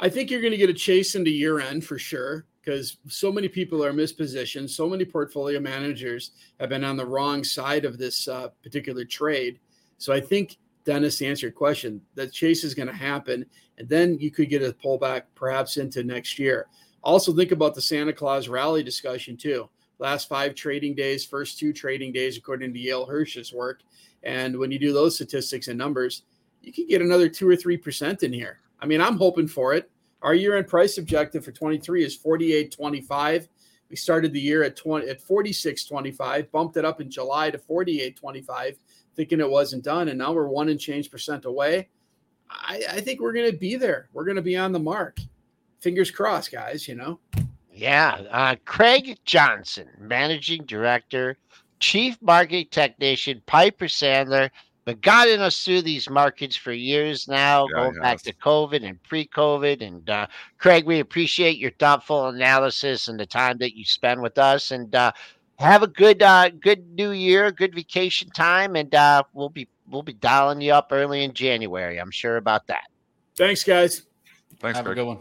[0.00, 3.30] I think you're going to get a chase into year end for sure because so
[3.30, 4.70] many people are mispositioned.
[4.70, 9.58] So many portfolio managers have been on the wrong side of this uh, particular trade
[10.02, 13.46] so I think Dennis to answer your question, that chase is going to happen,
[13.78, 16.66] and then you could get a pullback perhaps into next year.
[17.04, 19.70] Also, think about the Santa Claus rally discussion too.
[20.00, 23.82] Last five trading days, first two trading days, according to Yale Hirsch's work.
[24.24, 26.24] And when you do those statistics and numbers,
[26.62, 28.60] you could get another two or three percent in here.
[28.80, 29.90] I mean, I'm hoping for it.
[30.22, 33.48] Our year-end price objective for 23 is 48.25.
[33.90, 38.76] We started the year at 20 at 46.25, bumped it up in July to 48.25
[39.14, 41.88] thinking it wasn't done, and now we're one and change percent away.
[42.50, 44.08] I, I think we're going to be there.
[44.12, 45.18] We're going to be on the mark.
[45.80, 46.86] Fingers crossed, guys.
[46.86, 47.18] You know.
[47.72, 51.38] Yeah, uh, Craig Johnson, managing director,
[51.80, 54.50] chief market technician, Piper Sandler,
[54.84, 59.02] but guiding us through these markets for years now, yeah, going back to COVID and
[59.04, 59.80] pre-COVID.
[59.80, 60.26] And uh,
[60.58, 64.70] Craig, we appreciate your thoughtful analysis and the time that you spend with us.
[64.70, 65.12] And uh,
[65.58, 70.02] have a good uh good new year, good vacation time, and uh we'll be we'll
[70.02, 71.98] be dialing you up early in January.
[71.98, 72.84] I'm sure about that.
[73.36, 74.02] Thanks, guys.
[74.58, 74.98] Thanks, have Greg.
[74.98, 75.18] a good one.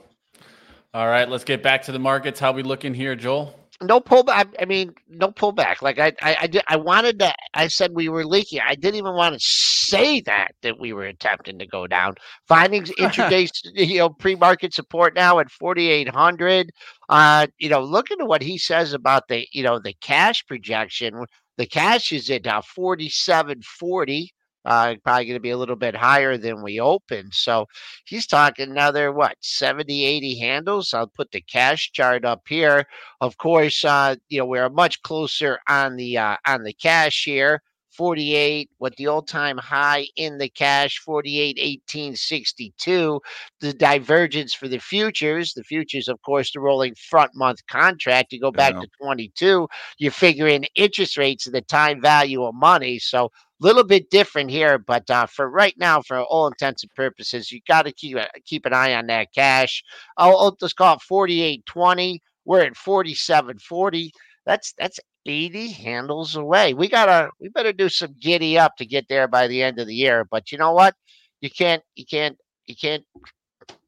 [0.93, 2.39] All right, let's get back to the markets.
[2.39, 3.55] How we looking here, Joel?
[3.81, 4.53] No pullback.
[4.59, 5.81] I mean, no pullback.
[5.81, 7.33] Like I, I, I, did, I wanted to.
[7.53, 8.59] I said we were leaking.
[8.65, 12.15] I didn't even want to say that that we were attempting to go down.
[12.47, 16.71] Findings intraday, you know, pre-market support now at forty eight hundred.
[17.09, 21.25] Uh, you know, looking at what he says about the, you know, the cash projection.
[21.57, 24.31] The cash is at uh, forty seven forty
[24.65, 27.33] uh, probably going to be a little bit higher than we opened.
[27.33, 27.67] So
[28.05, 30.93] he's talking another, what, 70, 80 handles.
[30.93, 32.85] I'll put the cash chart up here.
[33.21, 37.61] Of course, uh, you know, we're much closer on the, uh, on the cash here.
[37.91, 43.21] 48 with the all-time high in the cash 48 18 62
[43.59, 48.39] the divergence for the futures the futures of course the rolling front month contract you
[48.39, 49.67] go back to 22
[49.97, 53.29] you're figuring interest rates and the time value of money so
[53.61, 57.61] little bit different here, but uh, for right now, for all intents and purposes, you
[57.67, 59.83] got to keep keep an eye on that cash.
[60.17, 62.21] I'll, I'll just call it forty eight twenty.
[62.43, 64.11] We're at forty seven forty.
[64.45, 66.73] That's that's eighty handles away.
[66.73, 69.87] We gotta we better do some giddy up to get there by the end of
[69.87, 70.25] the year.
[70.29, 70.95] But you know what?
[71.41, 73.03] You can't you can't you can't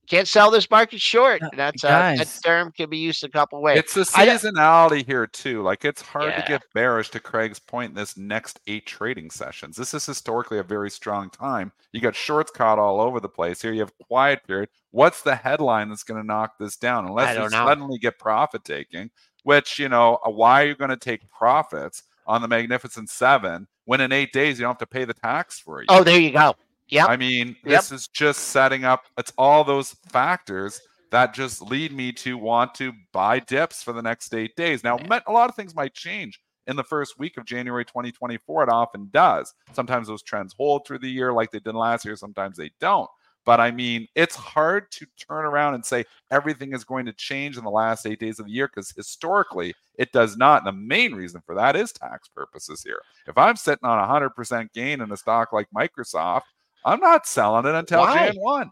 [0.10, 1.42] can't sell this market short.
[1.56, 3.80] That's uh, that term can be used a couple ways.
[3.80, 5.62] It's the seasonality here too.
[5.62, 6.42] Like it's hard yeah.
[6.42, 7.10] to get bearish.
[7.12, 9.78] To Craig's point, this next eight trading sessions.
[9.78, 11.72] This is historically a very strong time.
[11.94, 13.62] You got shorts caught all over the place.
[13.62, 14.70] Here you have quiet period.
[14.92, 17.08] What's the headline that's going to knock this down?
[17.08, 17.50] Unless you know.
[17.50, 19.10] suddenly get profit taking,
[19.44, 23.68] which you know, uh, why are you going to take profits on the Magnificent Seven
[23.86, 25.86] when in eight days you don't have to pay the tax for it?
[25.90, 26.56] Oh, there you go.
[26.90, 27.06] Yeah.
[27.06, 27.82] I mean, yep.
[27.82, 30.82] this is just setting up, it's all those factors
[31.12, 34.84] that just lead me to want to buy dips for the next eight days.
[34.84, 38.64] Now, a lot of things might change in the first week of January 2024.
[38.64, 39.54] It often does.
[39.74, 43.10] Sometimes those trends hold through the year like they did last year, sometimes they don't.
[43.46, 47.58] But I mean, it's hard to turn around and say everything is going to change
[47.58, 50.66] in the last eight days of the year because historically it does not.
[50.66, 53.02] And the main reason for that is tax purposes here.
[53.28, 56.44] If I'm sitting on a 100% gain in a stock like Microsoft,
[56.86, 58.28] I'm not selling it until Why?
[58.28, 58.72] Jan one.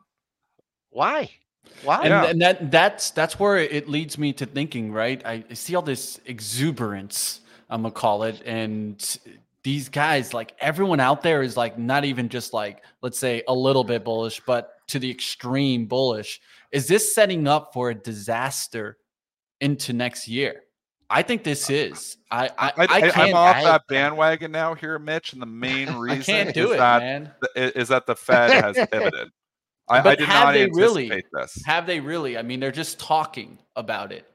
[0.90, 1.30] Why?
[1.84, 2.04] Why?
[2.04, 4.92] And, and, that that's that's where it leads me to thinking.
[4.92, 7.42] Right, I see all this exuberance.
[7.70, 9.00] I'm gonna call it, and
[9.64, 13.54] these guys, like everyone out there is like not even just like, let's say a
[13.54, 16.42] little bit bullish, but to the extreme bullish.
[16.72, 18.98] Is this setting up for a disaster
[19.60, 20.64] into next year?
[21.10, 22.18] I think this is.
[22.32, 26.48] I I, I, I am off that bandwagon now here, Mitch, and the main reason
[26.48, 29.30] is it, that is that the Fed has pivoted.
[29.90, 31.24] I, but I did have not they anticipate really?
[31.34, 31.62] this.
[31.66, 32.38] Have they really?
[32.38, 34.31] I mean, they're just talking about it.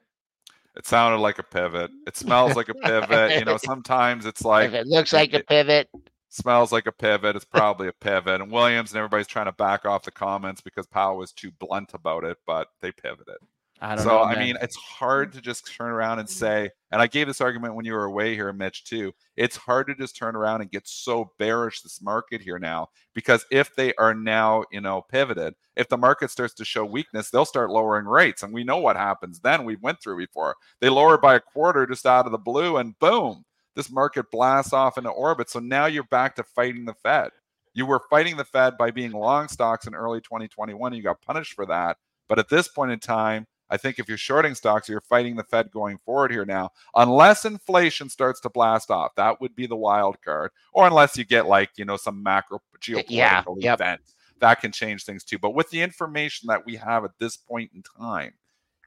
[0.77, 1.91] It sounded like a pivot.
[2.07, 3.39] It smells like a pivot.
[3.39, 5.89] You know, sometimes it's like if it looks like a pivot,
[6.29, 7.35] smells like a pivot.
[7.35, 8.41] It's probably a pivot.
[8.41, 11.93] And Williams and everybody's trying to back off the comments because Powell was too blunt
[11.95, 13.37] about it, but they pivoted.
[13.81, 14.23] I don't so know.
[14.23, 17.75] I mean, it's hard to just turn around and say, and I gave this argument
[17.75, 19.13] when you were away here, Mitch, too.
[19.37, 23.45] It's hard to just turn around and get so bearish this market here now because
[23.51, 27.45] if they are now, you know, pivoted, if the market starts to show weakness, they'll
[27.45, 29.65] start lowering rates, and we know what happens then.
[29.65, 32.99] We went through before they lower by a quarter just out of the blue, and
[32.99, 33.45] boom,
[33.77, 35.51] this market blasts off into orbit.
[35.51, 37.29] So now you're back to fighting the Fed.
[37.75, 40.93] You were fighting the Fed by being long stocks in early 2021.
[40.93, 41.99] And you got punished for that.
[42.27, 45.45] But at this point in time, I think if you're shorting stocks, you're fighting the
[45.45, 49.15] Fed going forward here now, unless inflation starts to blast off.
[49.17, 52.61] That would be the wild card, or unless you get like you know some macro
[52.81, 53.81] geopolitical Yeah, yep.
[53.81, 54.01] event
[54.41, 55.39] that can change things too.
[55.39, 58.35] But with the information that we have at this point in time,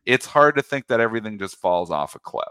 [0.05, 2.45] it's hard to think that everything just falls off a cliff.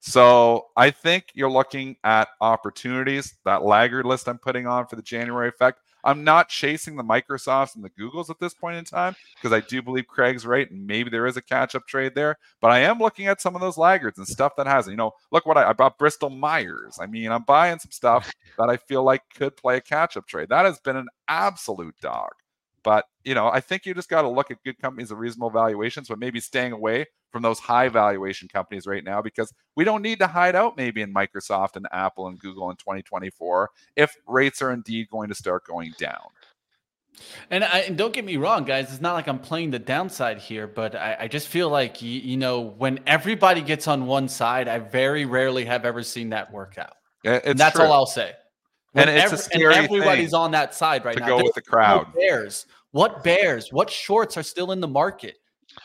[0.00, 3.34] So I think you're looking at opportunities.
[3.44, 5.80] That laggard list I'm putting on for the January effect.
[6.04, 9.60] I'm not chasing the Microsofts and the Googles at this point in time because I
[9.60, 12.38] do believe Craig's right and maybe there is a catch up trade there.
[12.60, 14.92] But I am looking at some of those laggards and stuff that hasn't.
[14.92, 16.98] You know, look what I, I bought Bristol Myers.
[17.00, 20.26] I mean, I'm buying some stuff that I feel like could play a catch up
[20.26, 20.48] trade.
[20.48, 22.32] That has been an absolute dog.
[22.84, 25.50] But you know, I think you just got to look at good companies at reasonable
[25.50, 30.02] valuations, but maybe staying away from those high valuation companies right now because we don't
[30.02, 34.60] need to hide out maybe in Microsoft and Apple and Google in 2024 if rates
[34.60, 36.28] are indeed going to start going down.
[37.50, 38.90] And, I, and don't get me wrong, guys.
[38.90, 42.10] It's not like I'm playing the downside here, but I, I just feel like you,
[42.20, 46.52] you know when everybody gets on one side, I very rarely have ever seen that
[46.52, 46.94] work out.
[47.24, 47.84] It's and that's true.
[47.84, 48.32] all I'll say.
[48.94, 51.26] And When it's a scary and everybody's thing on that side right to now.
[51.26, 52.14] go There's with the no crowd.
[52.14, 52.66] bears.
[52.90, 53.72] What bears?
[53.72, 55.36] What shorts are still in the market?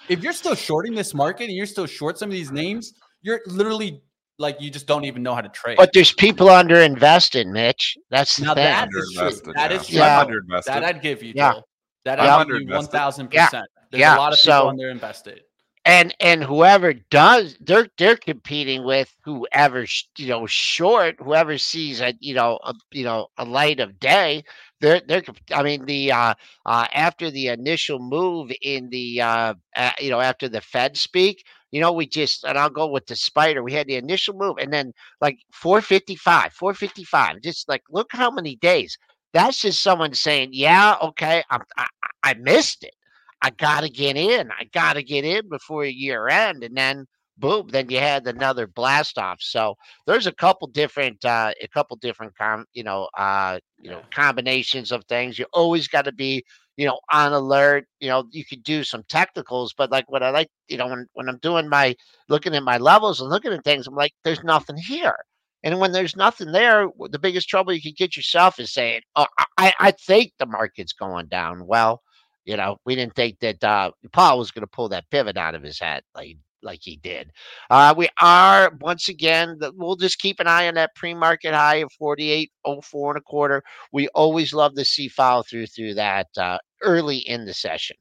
[0.09, 3.39] If you're still shorting this market and you're still short some of these names, you're
[3.47, 4.01] literally
[4.39, 5.77] like you just don't even know how to trade.
[5.77, 7.97] but there's people under invested, Mitch.
[8.11, 8.65] That's the now thing.
[8.65, 9.23] that is true.
[9.23, 9.77] Underinvested, That yeah.
[9.79, 9.97] is true.
[9.97, 10.19] Yeah.
[10.21, 10.65] I'm underinvested.
[10.65, 11.53] That I'd give you, Yeah.
[11.53, 11.67] Joel.
[12.05, 12.75] That I'm I'd give you underinvested.
[12.75, 13.65] one thousand percent.
[13.91, 14.15] There's Yeah.
[14.15, 15.39] a lot of So- people underinvested.
[15.87, 19.85] And and whoever does they're they're competing with whoever
[20.17, 24.43] you know short whoever sees a you know a you know a light of day
[24.81, 25.23] they're they're
[25.53, 26.35] i mean the uh
[26.67, 31.45] uh after the initial move in the uh, uh you know after the fed speak
[31.71, 34.57] you know we just and i'll go with the spider we had the initial move
[34.59, 38.97] and then like 455 455 just like look how many days.
[39.33, 41.87] That's just someone saying yeah okay I'm, i
[42.23, 42.95] i missed it
[43.41, 44.51] I gotta get in.
[44.51, 47.05] I gotta get in before year end, and then
[47.37, 49.37] boom, then you had another blast off.
[49.41, 49.75] So
[50.07, 54.91] there's a couple different, uh, a couple different, com- you know, uh, you know, combinations
[54.91, 55.37] of things.
[55.37, 56.43] You always got to be,
[56.77, 57.85] you know, on alert.
[57.99, 61.07] You know, you could do some technicals, but like what I like, you know, when
[61.13, 61.95] when I'm doing my
[62.29, 65.15] looking at my levels and looking at things, I'm like, there's nothing here.
[65.63, 69.25] And when there's nothing there, the biggest trouble you can get yourself is saying, "Oh,
[69.37, 72.01] I, I I think the market's going down." Well,
[72.47, 75.53] you know, we didn't think that uh, Powell was going to pull that pivot out
[75.53, 77.31] of his hat like like he did.
[77.69, 79.59] Uh, we are once again.
[79.75, 83.21] We'll just keep an eye on that pre-market high of forty-eight oh four and a
[83.21, 83.61] quarter.
[83.91, 87.97] We always love to see follow through through that uh, early in the session.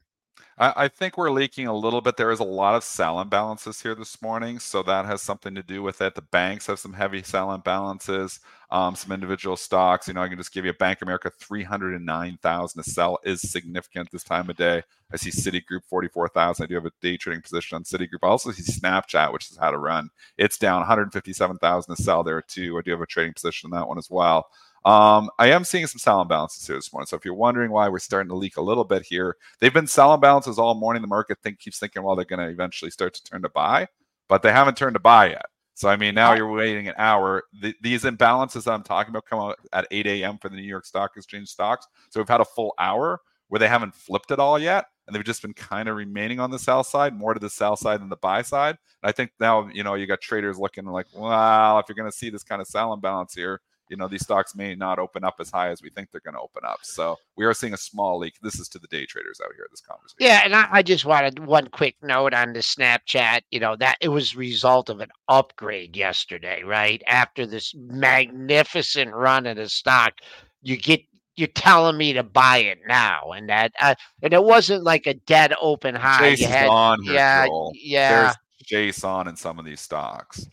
[0.59, 2.17] I, I think we're leaking a little bit.
[2.17, 5.61] There is a lot of sell imbalances here this morning, so that has something to
[5.63, 6.15] do with it.
[6.15, 8.39] The banks have some heavy sell imbalances.
[8.69, 10.07] Um, some individual stocks.
[10.07, 12.89] You know, I can just give you Bank America three hundred and nine thousand to
[12.89, 14.81] sell is significant this time of day.
[15.11, 16.65] I see Citigroup forty four thousand.
[16.65, 18.19] I do have a day trading position on Citigroup.
[18.23, 20.09] I also see Snapchat, which has had a run.
[20.37, 22.77] It's down one hundred fifty seven thousand to sell there too.
[22.77, 24.47] I do have a trading position on that one as well.
[24.87, 27.07] Um, I am seeing some sell imbalances here this morning.
[27.07, 29.85] So if you're wondering why we're starting to leak a little bit here, they've been
[29.85, 31.01] sell imbalances all morning.
[31.01, 33.89] The market think keeps thinking, well, they're going to eventually start to turn to buy,
[34.29, 35.47] but they haven't turned to buy yet.
[35.73, 37.43] So I mean, now you're waiting an hour.
[37.61, 40.37] Th- these imbalances that I'm talking about come out at 8 a.m.
[40.37, 41.85] for the New York Stock Exchange stocks.
[42.09, 43.19] So we've had a full hour
[43.49, 46.49] where they haven't flipped it all yet, and they've just been kind of remaining on
[46.49, 48.77] the sell side, more to the sell side than the buy side.
[49.03, 52.09] And I think now you know you got traders looking like, well, if you're going
[52.09, 53.59] to see this kind of sell imbalance here,
[53.89, 56.35] you know these stocks may not open up as high as we think they're going
[56.35, 56.79] to open up.
[56.83, 58.35] So we are seeing a small leak.
[58.41, 59.67] This is to the day traders out here.
[59.69, 60.17] This conversation.
[60.19, 63.41] Yeah, and I, I just wanted one quick note on the Snapchat.
[63.51, 69.45] You know that it was result of an upgrade yesterday, right after this magnificent run
[69.45, 70.13] of the stock.
[70.61, 71.01] You get
[71.37, 75.13] you're telling me to buy it now, and that uh, and it wasn't like a
[75.13, 76.35] dead open high.
[76.35, 77.71] Chase had, on here, yeah, Joel.
[77.75, 78.21] yeah.
[78.21, 78.35] There's
[78.65, 80.45] Chase on in some of these stocks.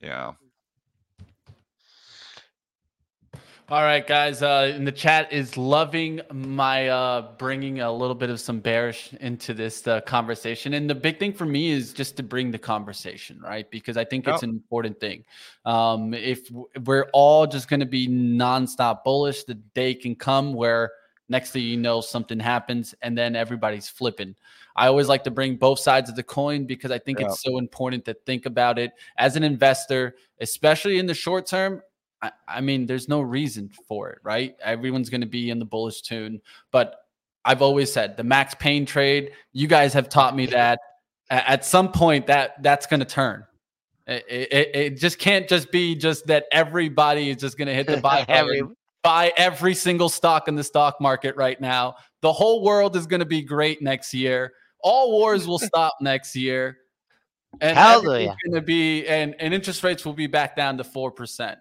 [0.00, 0.32] Yeah.
[3.68, 4.42] All right, guys.
[4.42, 9.12] Uh, in the chat is loving my uh, bringing a little bit of some bearish
[9.14, 12.58] into this uh, conversation, and the big thing for me is just to bring the
[12.58, 13.68] conversation, right?
[13.68, 15.24] Because I think it's an important thing.
[15.64, 16.48] Um, if
[16.84, 20.92] we're all just going to be nonstop bullish, the day can come where
[21.28, 24.36] next thing you know something happens, and then everybody's flipping.
[24.76, 27.26] I always like to bring both sides of the coin because I think Yeah.
[27.26, 31.82] it's so important to think about it as an investor, especially in the short term.
[32.26, 34.56] I, I mean, there's no reason for it, right?
[34.62, 36.96] Everyone's going to be in the bullish tune, but
[37.44, 39.32] I've always said the max pain trade.
[39.52, 40.80] You guys have taught me that
[41.30, 43.44] at some point that that's going to turn.
[44.06, 47.86] It, it, it just can't just be just that everybody is just going to hit
[47.86, 48.62] the buy Every-
[49.02, 51.94] buy every single stock in the stock market right now.
[52.22, 54.52] The whole world is going to be great next year.
[54.82, 56.78] All wars will stop next year,
[57.60, 58.36] and Hallelujah.
[58.44, 61.58] going to be and and interest rates will be back down to four percent.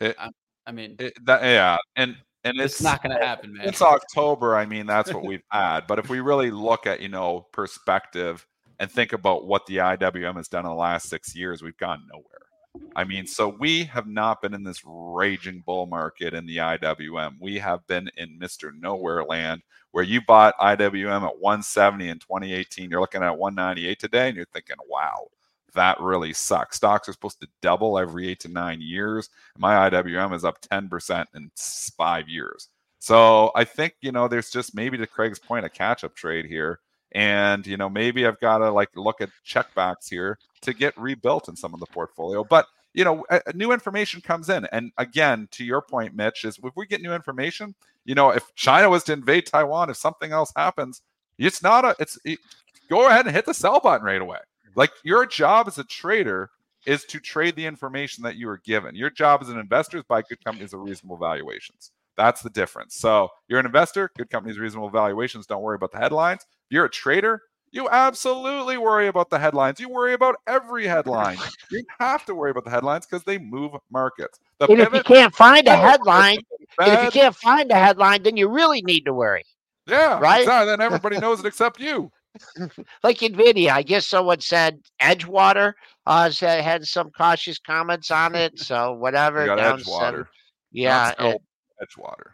[0.00, 0.30] It- I,
[0.66, 1.76] I mean, It, that, yeah.
[1.96, 3.66] And and it's it's not going to happen, man.
[3.68, 4.56] It's October.
[4.56, 5.86] I mean, that's what we've had.
[5.88, 8.46] But if we really look at, you know, perspective
[8.78, 12.02] and think about what the IWM has done in the last six years, we've gone
[12.12, 12.46] nowhere.
[12.94, 17.36] I mean, so we have not been in this raging bull market in the IWM.
[17.40, 18.70] We have been in Mr.
[18.78, 22.90] Nowhere land where you bought IWM at 170 in 2018.
[22.90, 25.26] You're looking at 198 today and you're thinking, wow,
[25.76, 26.76] that really sucks.
[26.76, 29.30] Stocks are supposed to double every eight to nine years.
[29.56, 31.50] My IWM is up 10% in
[31.96, 32.68] five years.
[32.98, 36.46] So I think, you know, there's just maybe to Craig's point, a catch up trade
[36.46, 36.80] here.
[37.12, 41.48] And, you know, maybe I've got to like look at checkbacks here to get rebuilt
[41.48, 42.42] in some of the portfolio.
[42.42, 43.24] But, you know,
[43.54, 44.66] new information comes in.
[44.72, 47.74] And again, to your point, Mitch, is if we get new information,
[48.04, 51.02] you know, if China was to invade Taiwan, if something else happens,
[51.38, 52.38] it's not a, it's, it,
[52.90, 54.38] go ahead and hit the sell button right away.
[54.76, 56.50] Like your job as a trader
[56.86, 58.94] is to trade the information that you are given.
[58.94, 61.90] Your job as an investor is buy good companies at reasonable valuations.
[62.16, 62.94] That's the difference.
[62.94, 65.46] So you're an investor, good companies, reasonable valuations.
[65.46, 66.42] Don't worry about the headlines.
[66.42, 69.80] If you're a trader, you absolutely worry about the headlines.
[69.80, 71.36] You worry about every headline.
[71.70, 74.38] You have to worry about the headlines because they move markets.
[74.58, 76.38] The And if you can't find a oh, headline,
[76.78, 79.44] and if you can't find a headline, then you really need to worry.
[79.86, 80.42] yeah, right?
[80.42, 80.70] exactly.
[80.70, 82.10] Then everybody knows it except you.
[83.02, 85.72] Like Nvidia, I guess someone said Edgewater
[86.06, 88.58] uh, said, had some cautious comments on it.
[88.58, 89.40] So whatever.
[89.42, 90.00] You got down Edgewater.
[90.00, 90.24] seven-
[90.72, 91.12] Yeah.
[91.18, 91.42] not and- spelled
[91.82, 92.30] Edgewater.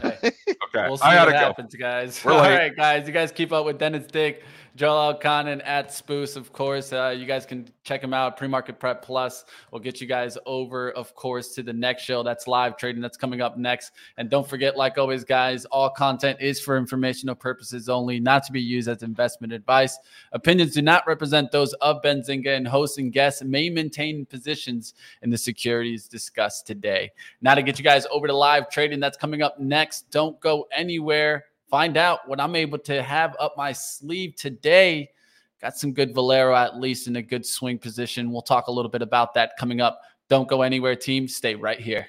[0.00, 0.16] Hey,
[0.48, 1.36] Okay, We'll see I what gotta go.
[1.38, 2.24] happens, guys.
[2.24, 2.56] We're All late.
[2.56, 3.06] right, guys.
[3.06, 4.42] You guys keep up with Dennis Dick,
[4.74, 6.92] Joel Elconin at Spoos, of course.
[6.92, 8.36] Uh, you guys can check him out.
[8.36, 12.22] Pre-Market Prep Plus We'll get you guys over, of course, to the next show.
[12.22, 13.02] That's live trading.
[13.02, 13.92] That's coming up next.
[14.16, 18.52] And don't forget, like always, guys, all content is for informational purposes only, not to
[18.52, 19.98] be used as investment advice.
[20.32, 25.30] Opinions do not represent those of Benzinga and hosts and guests may maintain positions in
[25.30, 27.10] the securities discussed today.
[27.40, 30.10] Now to get you guys over to live trading, that's coming up next.
[30.10, 35.08] Don't go anywhere find out what I'm able to have up my sleeve today.
[35.62, 38.30] Got some good Valero at least in a good swing position.
[38.30, 39.98] We'll talk a little bit about that coming up.
[40.28, 41.26] Don't go anywhere, team.
[41.26, 42.08] Stay right here.